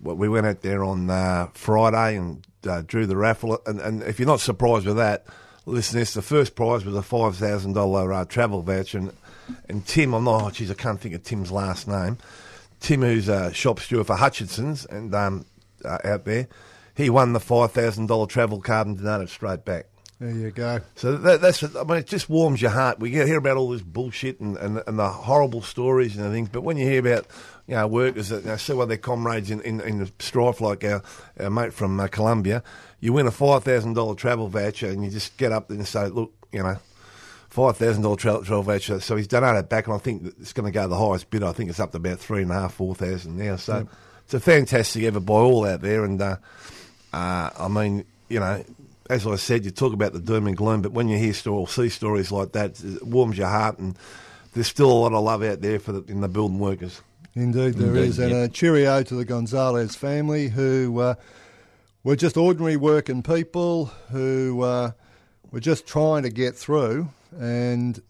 we 0.00 0.28
went 0.28 0.46
out 0.46 0.60
there 0.62 0.84
on 0.84 1.10
uh, 1.10 1.48
Friday 1.54 2.16
and 2.16 2.46
uh, 2.66 2.82
drew 2.86 3.04
the 3.06 3.16
raffle. 3.16 3.60
And, 3.66 3.80
and 3.80 4.02
if 4.04 4.18
you're 4.20 4.28
not 4.28 4.40
surprised 4.40 4.86
with 4.86 4.96
that, 4.96 5.26
listen, 5.66 5.98
this 5.98 6.14
the 6.14 6.22
first 6.22 6.54
prize 6.54 6.84
was 6.84 6.94
a 6.94 7.02
five 7.02 7.36
thousand 7.36 7.72
dollar 7.72 8.12
uh, 8.12 8.24
travel 8.26 8.62
voucher, 8.62 8.98
and, 8.98 9.12
and 9.68 9.84
Tim, 9.86 10.14
I'm 10.14 10.22
not, 10.24 10.42
oh, 10.42 10.50
geez, 10.50 10.70
I 10.70 10.74
can't 10.74 11.00
think 11.00 11.14
of 11.16 11.24
Tim's 11.24 11.50
last 11.50 11.88
name. 11.88 12.18
Tim, 12.84 13.00
who's 13.00 13.28
a 13.28 13.50
shop 13.54 13.80
steward 13.80 14.06
for 14.06 14.14
Hutchinson's 14.14 14.84
and 14.84 15.14
um, 15.14 15.46
uh, 15.86 15.96
out 16.04 16.26
there, 16.26 16.48
he 16.94 17.08
won 17.08 17.32
the 17.32 17.40
five 17.40 17.72
thousand 17.72 18.08
dollar 18.08 18.26
travel 18.26 18.60
card 18.60 18.86
and 18.86 19.02
donated 19.02 19.30
straight 19.30 19.64
back. 19.64 19.86
There 20.20 20.30
you 20.30 20.50
go. 20.50 20.80
So 20.94 21.16
that, 21.16 21.40
that's, 21.40 21.62
I 21.62 21.82
mean, 21.84 21.96
it 21.96 22.06
just 22.06 22.28
warms 22.28 22.60
your 22.60 22.72
heart. 22.72 23.00
We 23.00 23.10
hear 23.10 23.38
about 23.38 23.56
all 23.56 23.70
this 23.70 23.80
bullshit 23.80 24.38
and, 24.38 24.58
and, 24.58 24.82
and 24.86 24.98
the 24.98 25.08
horrible 25.08 25.62
stories 25.62 26.18
and 26.18 26.30
things, 26.30 26.50
but 26.50 26.60
when 26.60 26.76
you 26.76 26.84
hear 26.86 27.00
about, 27.00 27.26
you 27.66 27.74
know, 27.74 27.86
workers 27.86 28.28
that 28.28 28.42
you 28.42 28.48
know, 28.48 28.56
see 28.58 28.74
one 28.74 28.82
of 28.82 28.88
their 28.90 28.98
comrades 28.98 29.50
in, 29.50 29.62
in, 29.62 29.80
in 29.80 30.00
the 30.00 30.12
strife, 30.18 30.60
like 30.60 30.84
our, 30.84 31.02
our 31.40 31.48
mate 31.48 31.72
from 31.72 31.98
uh, 31.98 32.06
Colombia, 32.08 32.62
you 33.00 33.14
win 33.14 33.26
a 33.26 33.30
$5,000 33.30 34.16
travel 34.18 34.48
voucher 34.48 34.88
and 34.88 35.02
you 35.02 35.10
just 35.10 35.38
get 35.38 35.52
up 35.52 35.68
there 35.68 35.78
and 35.78 35.88
say, 35.88 36.08
look, 36.08 36.34
you 36.52 36.62
know, 36.62 36.76
$5,000 37.54 38.18
tra- 38.18 38.42
travel 38.44 38.62
voucher. 38.62 39.00
So 39.00 39.16
he's 39.16 39.28
donated 39.28 39.68
back, 39.68 39.86
and 39.86 39.94
I 39.94 39.98
think 39.98 40.34
it's 40.40 40.52
going 40.52 40.66
to 40.66 40.72
go 40.72 40.88
the 40.88 40.98
highest 40.98 41.30
bid. 41.30 41.42
I 41.42 41.52
think 41.52 41.70
it's 41.70 41.80
up 41.80 41.92
to 41.92 41.98
about 41.98 42.18
three 42.18 42.42
and 42.42 42.50
a 42.50 42.54
half, 42.54 42.74
four 42.74 42.94
thousand 42.94 43.36
now. 43.36 43.56
So 43.56 43.88
it's 44.24 44.34
a 44.34 44.40
fantastic 44.40 45.04
effort 45.04 45.20
by 45.20 45.34
all 45.34 45.64
out 45.64 45.80
there. 45.80 46.04
And 46.04 46.20
uh, 46.20 46.36
uh, 47.12 47.50
I 47.58 47.68
mean, 47.68 48.04
you 48.28 48.40
know, 48.40 48.64
as 49.08 49.26
I 49.26 49.36
said, 49.36 49.64
you 49.64 49.70
talk 49.70 49.92
about 49.92 50.12
the 50.12 50.20
doom 50.20 50.46
and 50.46 50.56
gloom, 50.56 50.82
but 50.82 50.92
when 50.92 51.08
you 51.08 51.18
hear 51.18 51.32
story, 51.32 51.58
or 51.58 51.68
see 51.68 51.88
stories 51.88 52.32
like 52.32 52.52
that, 52.52 52.82
it 52.82 53.06
warms 53.06 53.38
your 53.38 53.48
heart. 53.48 53.78
And 53.78 53.96
there's 54.54 54.66
still 54.66 54.90
a 54.90 54.92
lot 54.92 55.12
of 55.12 55.22
love 55.22 55.42
out 55.42 55.60
there 55.60 55.78
for 55.78 55.92
the, 55.92 56.10
in 56.10 56.20
the 56.20 56.28
building 56.28 56.58
workers. 56.58 57.00
Indeed, 57.34 57.74
there 57.74 57.88
Indeed, 57.88 58.08
is. 58.08 58.18
And 58.18 58.32
a 58.32 58.48
cheerio 58.48 59.02
to 59.02 59.14
the 59.14 59.24
Gonzalez 59.24 59.94
family 59.94 60.48
who 60.48 61.00
uh, 61.00 61.14
were 62.02 62.16
just 62.16 62.36
ordinary 62.36 62.76
working 62.76 63.22
people 63.22 63.86
who 64.10 64.62
uh, 64.62 64.92
were 65.50 65.60
just 65.60 65.86
trying 65.86 66.22
to 66.22 66.30
get 66.30 66.56
through. 66.56 67.08
And 67.38 68.00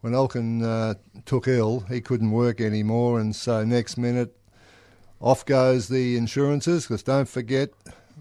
when 0.00 0.14
Elkin 0.14 0.62
uh, 0.62 0.94
took 1.24 1.48
ill, 1.48 1.80
he 1.88 2.00
couldn't 2.00 2.30
work 2.30 2.60
anymore. 2.60 3.20
And 3.20 3.34
so 3.34 3.64
next 3.64 3.96
minute, 3.96 4.36
off 5.20 5.46
goes 5.46 5.88
the 5.88 6.16
insurances 6.16 6.84
because 6.84 7.02
don't 7.02 7.28
forget 7.28 7.70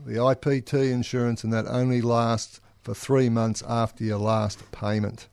the 0.05 0.13
IPT 0.13 0.91
insurance, 0.91 1.43
and 1.43 1.51
that 1.53 1.65
only 1.67 2.01
lasts 2.01 2.59
for 2.81 2.93
three 2.93 3.29
months 3.29 3.63
after 3.67 4.03
your 4.03 4.17
last 4.17 4.71
payment. 4.71 5.27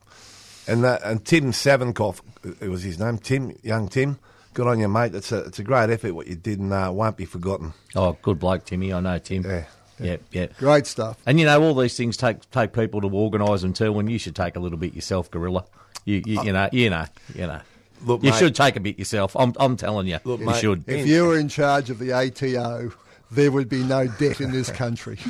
And 0.66 0.84
that, 0.84 1.02
and 1.02 1.24
Tim 1.24 1.52
Savinkoff, 1.52 2.20
it 2.60 2.68
was 2.68 2.82
his 2.82 2.98
name, 2.98 3.18
Tim, 3.18 3.56
young 3.62 3.88
Tim. 3.88 4.18
Good 4.54 4.66
on 4.66 4.80
you, 4.80 4.88
mate. 4.88 5.14
It's 5.14 5.30
a 5.30 5.40
it's 5.44 5.58
a 5.58 5.62
great 5.62 5.88
effort 5.88 6.14
what 6.14 6.26
you 6.26 6.34
did, 6.34 6.58
and 6.58 6.72
uh, 6.72 6.90
won't 6.92 7.16
be 7.16 7.24
forgotten. 7.24 7.74
Oh, 7.94 8.16
good 8.22 8.38
bloke, 8.38 8.64
Timmy. 8.64 8.92
I 8.92 9.00
know 9.00 9.18
Tim. 9.18 9.44
Yeah. 9.44 9.64
Yep, 10.00 10.22
yep. 10.32 10.56
Great 10.58 10.86
stuff. 10.86 11.18
And 11.26 11.38
you 11.38 11.46
know, 11.46 11.62
all 11.62 11.74
these 11.74 11.96
things 11.96 12.16
take 12.16 12.48
take 12.50 12.72
people 12.72 13.00
to 13.00 13.08
organise 13.08 13.62
them 13.62 13.72
too. 13.72 13.98
And 13.98 14.10
you 14.10 14.18
should 14.18 14.36
take 14.36 14.56
a 14.56 14.60
little 14.60 14.78
bit 14.78 14.94
yourself, 14.94 15.30
Gorilla. 15.30 15.64
You, 16.04 16.22
you, 16.24 16.42
you 16.42 16.52
know, 16.52 16.68
you 16.72 16.90
know, 16.90 17.04
you 17.34 17.46
know. 17.46 17.60
Look, 18.04 18.22
you 18.22 18.30
mate. 18.30 18.38
should 18.38 18.54
take 18.54 18.76
a 18.76 18.80
bit 18.80 18.98
yourself. 18.98 19.34
I'm, 19.36 19.52
I'm 19.58 19.76
telling 19.76 20.06
you, 20.06 20.18
Look, 20.24 20.40
you 20.40 20.46
mate, 20.46 20.60
should. 20.60 20.88
If 20.88 21.06
you 21.06 21.24
were 21.24 21.38
in 21.38 21.48
charge 21.48 21.90
of 21.90 21.98
the 21.98 22.12
ATO, 22.12 22.92
there 23.30 23.50
would 23.50 23.68
be 23.68 23.82
no 23.82 24.06
debt 24.06 24.40
in 24.40 24.52
this 24.52 24.70
country. 24.70 25.18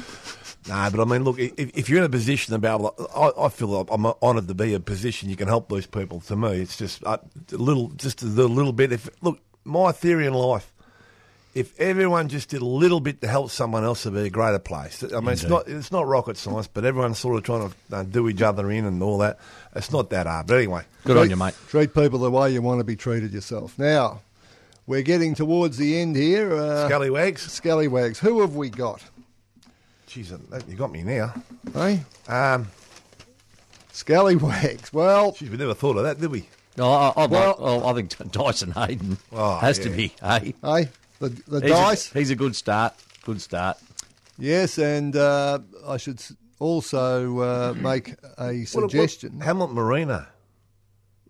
No, 0.69 0.89
but 0.91 1.01
I 1.01 1.05
mean, 1.07 1.25
look, 1.25 1.39
if, 1.39 1.53
if 1.57 1.89
you're 1.89 2.01
in 2.01 2.05
a 2.05 2.11
position 2.11 2.53
to 2.53 2.59
be 2.59 2.69
able, 2.69 2.91
to, 2.91 3.09
I, 3.17 3.47
I 3.47 3.49
feel 3.49 3.69
like 3.69 3.87
I'm 3.91 4.05
honoured 4.23 4.49
to 4.49 4.55
be 4.55 4.75
in 4.75 4.75
a 4.75 4.81
position 4.81 5.31
you 5.31 5.37
can 5.37 5.49
help 5.49 5.71
these 5.71 5.87
people. 5.87 6.21
To 6.21 6.37
me, 6.37 6.61
it's 6.61 6.77
just 6.77 7.03
uh, 7.07 7.17
a 7.53 7.57
little, 7.57 7.89
just 7.91 8.23
a 8.23 8.27
little 8.27 8.75
bit. 8.75 8.93
If 8.93 9.09
look, 9.23 9.41
my 9.65 9.93
theory 9.93 10.27
in 10.27 10.35
life, 10.35 10.71
if 11.55 11.79
everyone 11.81 12.29
just 12.29 12.51
did 12.51 12.63
a 12.63 12.67
little 12.67 13.01
bit 13.01 13.21
to 13.23 13.27
help 13.29 13.51
someone 13.51 13.85
else, 13.85 14.07
it'd 14.07 14.15
be 14.19 14.27
a 14.27 14.31
greater 14.31 14.59
place. 14.59 15.03
I 15.03 15.21
mean, 15.21 15.31
it's 15.31 15.45
not 15.45 15.67
it's 15.69 15.91
not 15.91 16.07
rocket 16.07 16.37
science, 16.37 16.69
but 16.69 16.85
everyone's 16.85 17.19
sort 17.19 17.37
of 17.37 17.43
trying 17.45 17.71
to 17.91 17.97
uh, 17.97 18.03
do 18.05 18.29
each 18.29 18.43
other 18.43 18.71
in 18.71 18.85
and 18.85 19.03
all 19.03 19.19
that. 19.19 19.39
It's 19.75 19.91
not 19.91 20.11
that 20.11 20.27
hard. 20.27 20.47
But 20.47 20.59
anyway, 20.59 20.83
Good 21.05 21.17
on 21.17 21.31
you, 21.31 21.37
mate. 21.37 21.55
Treat 21.69 21.95
people 21.95 22.19
the 22.21 22.31
way 22.31 22.53
you 22.53 22.63
want 22.63 22.81
to 22.81 22.85
be 22.85 22.97
treated 22.97 23.33
yourself. 23.33 23.79
Now, 23.79 24.21
we're 24.87 25.03
getting 25.03 25.35
towards 25.35 25.77
the 25.79 25.99
end 25.99 26.17
here. 26.17 26.55
Uh, 26.55 26.87
scallywags. 26.87 27.43
Scallywags. 27.53 28.19
Who 28.21 28.41
have 28.41 28.55
we 28.57 28.71
got? 28.71 29.03
Jeez, 30.09 30.29
that- 30.51 30.69
you 30.69 30.77
got 30.77 30.91
me 30.91 31.03
now. 31.03 31.35
Hey? 31.75 32.01
Um, 32.29 32.69
Scallywags. 33.93 34.93
Well, 34.93 35.33
geez, 35.33 35.51
we 35.51 35.57
never 35.57 35.75
thought 35.75 35.97
of 35.97 36.05
that, 36.05 36.21
did 36.21 36.31
we? 36.31 36.49
No, 36.77 36.91
I, 36.93 37.13
I'd 37.17 37.31
Well- 37.31 37.47
like- 37.49 37.57
oh, 37.59 37.89
I 37.89 37.93
think 37.95 38.33
Dyson 38.33 38.73
Heydon 38.73 39.19
Oh, 39.33 39.57
has 39.59 39.79
to 39.81 39.91
yeah. 39.91 39.97
be. 39.97 40.13
Hey, 40.23 40.55
hey, 40.63 40.89
the, 41.21 41.29
the 41.47 41.61
he's 41.61 41.71
dice. 41.71 42.15
A, 42.15 42.19
he's 42.19 42.31
a 42.31 42.37
good 42.37 42.55
start. 42.57 42.95
Good 43.25 43.41
start. 43.41 43.79
Yes, 44.39 44.79
and 44.79 45.17
uh, 45.17 45.59
I 45.87 45.97
should 45.97 46.21
also 46.61 47.39
uh, 47.41 47.75
make 47.77 48.15
a 48.39 48.47
What- 48.47 48.55
what- 48.55 48.91
suggestion. 48.91 49.41
Hamilton 49.41 49.75
Marino. 49.77 50.27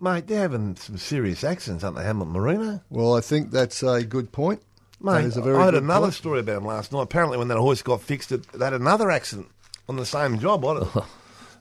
Mate, 0.00 0.26
they're 0.28 0.42
having 0.42 0.76
some 0.76 0.96
serious 0.96 1.42
accidents, 1.42 1.82
aren't 1.82 1.96
they, 1.96 2.04
Hamilton 2.04 2.32
Marino? 2.32 2.80
Well, 2.88 3.16
I 3.16 3.20
think 3.20 3.50
that's 3.50 3.82
a 3.82 4.04
good 4.04 4.30
point. 4.30 4.62
Mate, 5.00 5.24
is 5.24 5.36
a 5.36 5.42
very 5.42 5.56
I 5.56 5.64
had 5.64 5.74
good 5.74 5.82
another 5.82 6.06
point. 6.06 6.14
story 6.14 6.40
about 6.40 6.58
him 6.58 6.66
last 6.66 6.92
night. 6.92 7.02
Apparently, 7.02 7.36
when 7.38 7.48
that 7.48 7.58
horse 7.58 7.82
got 7.82 8.00
fixed, 8.00 8.30
it, 8.30 8.46
they 8.52 8.64
had 8.64 8.74
another 8.74 9.10
accident 9.10 9.48
on 9.88 9.96
the 9.96 10.06
same 10.06 10.38
job. 10.38 10.62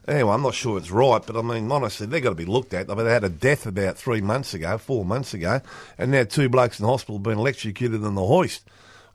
Anyway, 0.08 0.32
I'm 0.32 0.42
not 0.42 0.54
sure 0.54 0.78
it's 0.78 0.90
right, 0.90 1.22
but 1.24 1.36
I 1.36 1.42
mean, 1.42 1.70
honestly, 1.70 2.06
they've 2.06 2.22
got 2.22 2.30
to 2.30 2.34
be 2.34 2.46
looked 2.46 2.72
at. 2.72 2.90
I 2.90 2.94
mean, 2.94 3.04
they 3.04 3.12
had 3.12 3.24
a 3.24 3.28
death 3.28 3.66
about 3.66 3.98
three 3.98 4.20
months 4.22 4.54
ago, 4.54 4.78
four 4.78 5.04
months 5.04 5.34
ago, 5.34 5.60
and 5.98 6.10
now 6.10 6.24
two 6.24 6.48
blokes 6.48 6.80
in 6.80 6.86
hospital 6.86 7.18
being 7.18 7.38
electrocuted 7.38 8.02
in 8.02 8.14
the 8.14 8.24
hoist. 8.26 8.64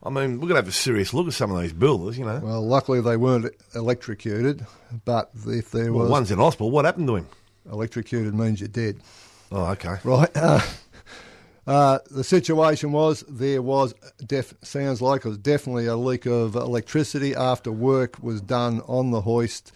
I 0.04 0.10
mean, 0.10 0.34
we're 0.34 0.48
going 0.48 0.50
to 0.50 0.56
have 0.56 0.68
a 0.68 0.72
serious 0.72 1.12
look 1.12 1.26
at 1.26 1.32
some 1.32 1.50
of 1.50 1.60
these 1.60 1.72
builders, 1.72 2.16
you 2.18 2.24
know. 2.24 2.38
Well, 2.42 2.64
luckily 2.64 3.00
they 3.00 3.16
weren't 3.16 3.52
electrocuted, 3.74 4.64
but 5.04 5.30
if 5.46 5.70
there 5.70 5.92
Well, 5.92 6.02
was 6.04 6.10
one's 6.10 6.30
in 6.30 6.38
hospital. 6.38 6.70
What 6.70 6.84
happened 6.84 7.08
to 7.08 7.16
him? 7.16 7.26
electrocuted 7.72 8.34
means 8.34 8.60
you're 8.60 8.68
dead. 8.68 8.98
Oh, 9.50 9.66
okay. 9.72 9.96
Right. 10.04 10.30
Uh, 10.36 10.60
uh, 11.66 11.98
the 12.10 12.22
situation 12.22 12.92
was 12.92 13.24
there 13.26 13.62
was 13.62 13.94
def- 14.26 14.52
sounds 14.62 15.00
like 15.00 15.24
it 15.24 15.28
was 15.28 15.38
definitely 15.38 15.86
a 15.86 15.96
leak 15.96 16.26
of 16.26 16.54
electricity 16.56 17.34
after 17.34 17.72
work 17.72 18.22
was 18.22 18.42
done 18.42 18.82
on 18.86 19.10
the 19.12 19.22
hoist. 19.22 19.72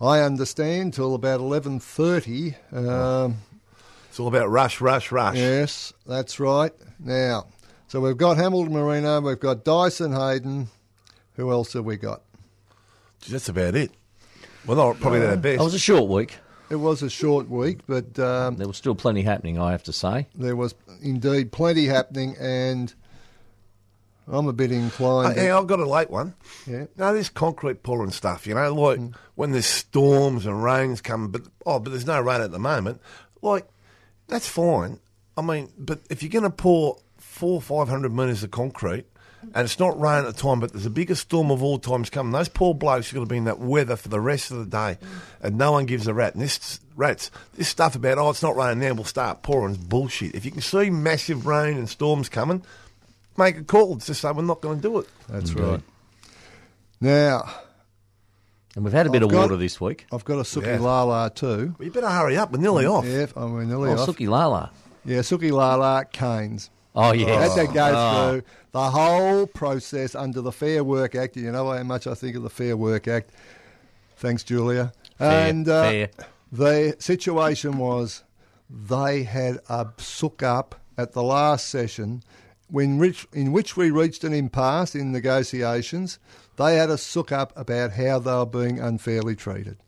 I 0.00 0.20
understand 0.20 0.94
till 0.94 1.14
about 1.14 1.40
eleven 1.40 1.78
thirty. 1.80 2.54
Um, 2.72 3.36
It's 4.08 4.18
all 4.18 4.28
about 4.28 4.48
rush, 4.50 4.80
rush, 4.80 5.12
rush. 5.12 5.36
yes, 5.36 5.92
that's 6.06 6.40
right. 6.40 6.72
Now, 6.98 7.46
so 7.88 8.00
we've 8.00 8.16
got 8.16 8.36
Hamilton 8.36 8.72
Marino, 8.72 9.20
we've 9.20 9.38
got 9.40 9.64
Dyson 9.64 10.12
Heydon. 10.12 10.66
Who 11.36 11.50
else 11.50 11.72
have 11.74 11.84
we 11.84 11.96
got? 11.96 12.22
Gee, 13.22 13.32
That's 13.32 13.48
about 13.48 13.74
it. 13.74 13.92
Well, 14.66 14.76
not 14.76 15.00
probably 15.00 15.20
their 15.20 15.36
best. 15.36 15.60
It 15.60 15.64
was 15.64 15.74
a 15.74 15.78
short 15.78 16.08
week. 16.10 16.36
It 16.70 16.76
was 16.76 17.02
a 17.02 17.10
short 17.10 17.48
week, 17.48 17.80
but 17.86 18.18
um, 18.18 18.56
There 18.56 18.66
was 18.68 18.76
still 18.76 18.94
plenty 18.94 19.22
happening, 19.22 19.58
I 19.58 19.72
have 19.72 19.82
to 19.84 19.92
say. 19.92 20.28
there 20.34 20.54
was 20.56 20.74
indeed 21.02 21.50
plenty 21.52 21.86
happening, 21.86 22.36
and 22.38 22.94
I'm 24.30 24.46
a 24.46 24.52
bit 24.52 24.70
Uh, 24.70 24.74
inclined. 24.74 25.34
to- 25.34 25.40
hey, 25.40 25.50
I've 25.50 25.66
got 25.66 25.80
a 25.80 25.88
late 25.88 26.10
one. 26.10 26.34
Yeah. 26.66 26.84
No, 26.96 27.12
this 27.12 27.28
concrete 27.28 27.82
pouring 27.82 28.10
stuff, 28.12 28.46
you 28.46 28.54
know, 28.54 28.72
like 28.74 29.00
when 29.34 29.52
there's 29.52 29.66
storms 29.66 30.46
and 30.46 30.62
rains 30.62 31.00
come, 31.00 31.28
but 31.28 31.42
oh, 31.66 31.78
but 31.78 31.90
there's 31.90 32.06
no 32.06 32.20
rain 32.20 32.40
at 32.40 32.50
the 32.52 32.58
moment. 32.58 33.00
Like 33.42 33.66
that's 34.28 34.46
fine. 34.48 35.00
I 35.36 35.42
mean, 35.42 35.70
but 35.78 36.00
if 36.10 36.22
you're 36.22 36.30
going 36.30 36.44
to 36.44 36.50
pour 36.50 36.98
four, 37.18 37.60
five 37.60 37.88
hundred 37.88 38.12
metres 38.12 38.42
of 38.42 38.50
concrete, 38.50 39.06
and 39.54 39.64
it's 39.64 39.78
not 39.78 39.98
rain 39.98 40.24
at 40.24 40.26
the 40.26 40.32
time, 40.40 40.60
but 40.60 40.72
there's 40.72 40.84
a 40.84 40.90
biggest 40.90 41.22
storm 41.22 41.50
of 41.50 41.62
all 41.62 41.78
times 41.78 42.10
coming. 42.10 42.30
Those 42.32 42.50
poor 42.50 42.74
blokes 42.74 43.10
are 43.10 43.14
going 43.14 43.26
to 43.26 43.30
be 43.30 43.38
in 43.38 43.44
that 43.44 43.58
weather 43.58 43.96
for 43.96 44.10
the 44.10 44.20
rest 44.20 44.50
of 44.50 44.58
the 44.58 44.66
day, 44.66 44.98
and 45.40 45.56
no 45.56 45.72
one 45.72 45.86
gives 45.86 46.06
a 46.06 46.12
rat. 46.14 46.34
And 46.34 46.42
this 46.42 46.78
rats, 46.94 47.30
this 47.54 47.66
stuff 47.68 47.94
about 47.96 48.18
oh, 48.18 48.28
it's 48.30 48.42
not 48.42 48.54
raining 48.56 48.80
now, 48.86 48.92
we'll 48.94 49.04
start 49.04 49.42
pouring 49.42 49.72
is 49.72 49.78
bullshit. 49.78 50.34
If 50.34 50.44
you 50.44 50.50
can 50.50 50.60
see 50.60 50.90
massive 50.90 51.46
rain 51.46 51.78
and 51.78 51.88
storms 51.88 52.28
coming, 52.28 52.62
make 53.40 53.56
a 53.58 53.64
call. 53.64 53.96
Just 53.96 54.20
say 54.20 54.30
we're 54.32 54.42
not 54.42 54.60
going 54.60 54.76
to 54.80 54.82
do 54.82 54.98
it. 55.00 55.08
That's 55.28 55.52
right. 55.54 55.80
Now, 57.00 57.50
And 58.76 58.84
we've 58.84 58.92
had 58.92 59.06
a 59.06 59.10
bit 59.10 59.18
I've 59.22 59.24
of 59.24 59.30
got- 59.30 59.40
water 59.42 59.56
this 59.56 59.80
week. 59.80 60.06
I've 60.12 60.24
got 60.24 60.38
a 60.38 60.42
Suki 60.42 60.66
Yeah. 60.66 60.78
Lala 60.80 61.30
too. 61.34 61.74
Well, 61.78 61.86
you 61.86 61.90
better 61.92 62.08
hurry 62.08 62.36
up. 62.36 62.52
We're 62.52 62.60
nearly 62.60 62.86
off. 62.86 63.04
Yeah, 63.04 63.26
I'm 63.36 63.52
we're 63.54 63.64
nearly 63.64 63.90
Oh, 63.90 63.94
off. 63.98 64.08
Suki 64.08 64.28
Lala. 64.28 64.70
Yeah, 65.04 65.20
Suki 65.20 65.50
Lala 65.50 66.04
Canes. 66.12 66.70
Oh, 66.94 67.12
yes. 67.12 67.56
Had 67.56 67.68
to 67.68 67.72
go 67.72 67.92
Oh. 67.94 68.30
through 68.30 68.42
the 68.72 68.90
whole 68.90 69.46
process 69.46 70.14
under 70.14 70.40
the 70.40 70.52
Fair 70.52 70.84
Work 70.84 71.14
Act. 71.14 71.36
You 71.36 71.50
know 71.50 71.70
how 71.72 71.82
much 71.82 72.06
I 72.06 72.14
think 72.14 72.36
of 72.36 72.42
the 72.42 72.50
Fair 72.50 72.76
Work 72.76 73.08
Act. 73.08 73.30
Thanks, 74.18 74.42
Julia. 74.42 74.92
Fair, 75.16 75.48
and 75.48 75.68
uh, 75.68 75.82
fair. 75.88 76.10
the 76.52 76.96
situation 76.98 77.78
was 77.78 78.22
they 78.68 79.22
had 79.22 79.60
a 79.68 79.88
sook 79.98 80.42
up 80.42 80.74
at 80.98 81.12
the 81.12 81.22
last 81.22 81.68
session 81.68 82.22
when 82.70 82.98
rich, 82.98 83.26
in 83.32 83.52
which 83.52 83.76
we 83.76 83.90
reached 83.90 84.24
an 84.24 84.32
impasse 84.32 84.94
in 84.94 85.12
negotiations, 85.12 86.18
they 86.56 86.76
had 86.76 86.90
a 86.90 86.98
sook 86.98 87.32
up 87.32 87.52
about 87.56 87.92
how 87.92 88.18
they 88.18 88.32
were 88.32 88.46
being 88.46 88.78
unfairly 88.80 89.34
treated. 89.36 89.78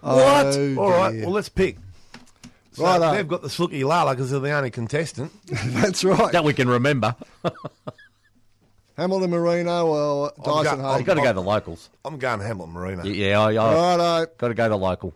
What? 0.00 0.16
Oh, 0.56 0.76
All 0.78 0.90
right, 0.90 1.12
dear. 1.12 1.22
well, 1.24 1.32
let's 1.32 1.48
pick. 1.48 1.78
So 2.72 2.84
Righto. 2.84 3.12
they've 3.14 3.28
got 3.28 3.42
the 3.42 3.48
Sookie 3.48 3.84
Lala 3.84 4.12
because 4.14 4.30
they're 4.30 4.40
the 4.40 4.50
only 4.52 4.70
contestant. 4.70 5.30
That's 5.46 6.02
right. 6.04 6.32
That 6.32 6.42
we 6.44 6.54
can 6.54 6.68
remember. 6.68 7.14
Hamilton 8.96 9.30
Marino 9.30 9.86
or 9.86 10.32
Dyson 10.44 10.78
go- 10.80 10.90
Hay. 10.92 10.98
You've 10.98 11.06
got 11.06 11.14
to 11.14 11.22
go 11.22 11.32
the 11.32 11.40
locals. 11.42 11.88
I'm 12.04 12.18
going 12.18 12.40
Hamilton 12.40 12.74
Marino. 12.74 13.04
Yeah, 13.04 13.40
I, 13.40 13.52
I 13.54 13.96
Righto. 13.96 14.32
got 14.38 14.48
to 14.48 14.54
go 14.54 14.68
the 14.68 14.76
local. 14.76 15.14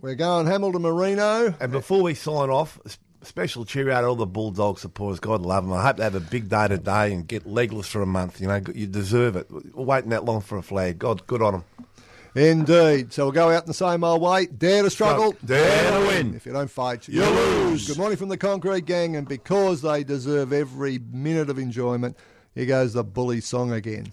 We're 0.00 0.14
going 0.14 0.46
Hamilton 0.46 0.82
Marino. 0.82 1.54
And 1.60 1.72
before 1.72 2.02
we 2.02 2.14
sign 2.14 2.50
off, 2.50 2.78
a 2.84 2.88
s- 2.88 2.98
special 3.28 3.64
cheer 3.64 3.90
out 3.90 4.00
to 4.00 4.06
all 4.08 4.16
the 4.16 4.26
Bulldog 4.26 4.78
supporters. 4.78 5.20
God 5.20 5.42
love 5.42 5.64
them. 5.64 5.72
I 5.72 5.82
hope 5.84 5.98
they 5.98 6.04
have 6.04 6.14
a 6.14 6.20
big 6.20 6.48
day 6.48 6.66
today 6.68 7.12
and 7.12 7.26
get 7.26 7.46
legless 7.46 7.86
for 7.86 8.02
a 8.02 8.06
month. 8.06 8.40
You 8.40 8.48
know, 8.48 8.60
you 8.74 8.86
deserve 8.86 9.36
it. 9.36 9.46
Waiting 9.74 10.10
that 10.10 10.24
long 10.24 10.40
for 10.40 10.58
a 10.58 10.62
flag. 10.62 10.98
God, 10.98 11.26
good 11.26 11.42
on 11.42 11.52
them. 11.52 11.64
Indeed. 12.34 13.12
So 13.12 13.24
we'll 13.24 13.32
go 13.32 13.50
out 13.50 13.64
in 13.64 13.68
the 13.68 13.74
same 13.74 14.04
old 14.04 14.22
way. 14.22 14.46
Dare 14.46 14.82
to 14.82 14.90
struggle. 14.90 15.34
Dare 15.44 15.90
to 15.92 16.06
win. 16.06 16.34
If 16.34 16.46
you 16.46 16.52
don't 16.52 16.70
fight, 16.70 17.08
You 17.08 17.24
lose. 17.24 17.86
Good 17.86 17.98
morning 17.98 18.16
from 18.16 18.28
the 18.28 18.36
Concrete 18.36 18.86
Gang. 18.86 19.16
And 19.16 19.26
because 19.28 19.82
they 19.82 20.04
deserve 20.04 20.52
every 20.52 20.98
minute 20.98 21.50
of 21.50 21.58
enjoyment, 21.58 22.16
here 22.54 22.66
goes 22.66 22.92
the 22.92 23.04
bully 23.04 23.40
song 23.40 23.72
again. 23.72 24.12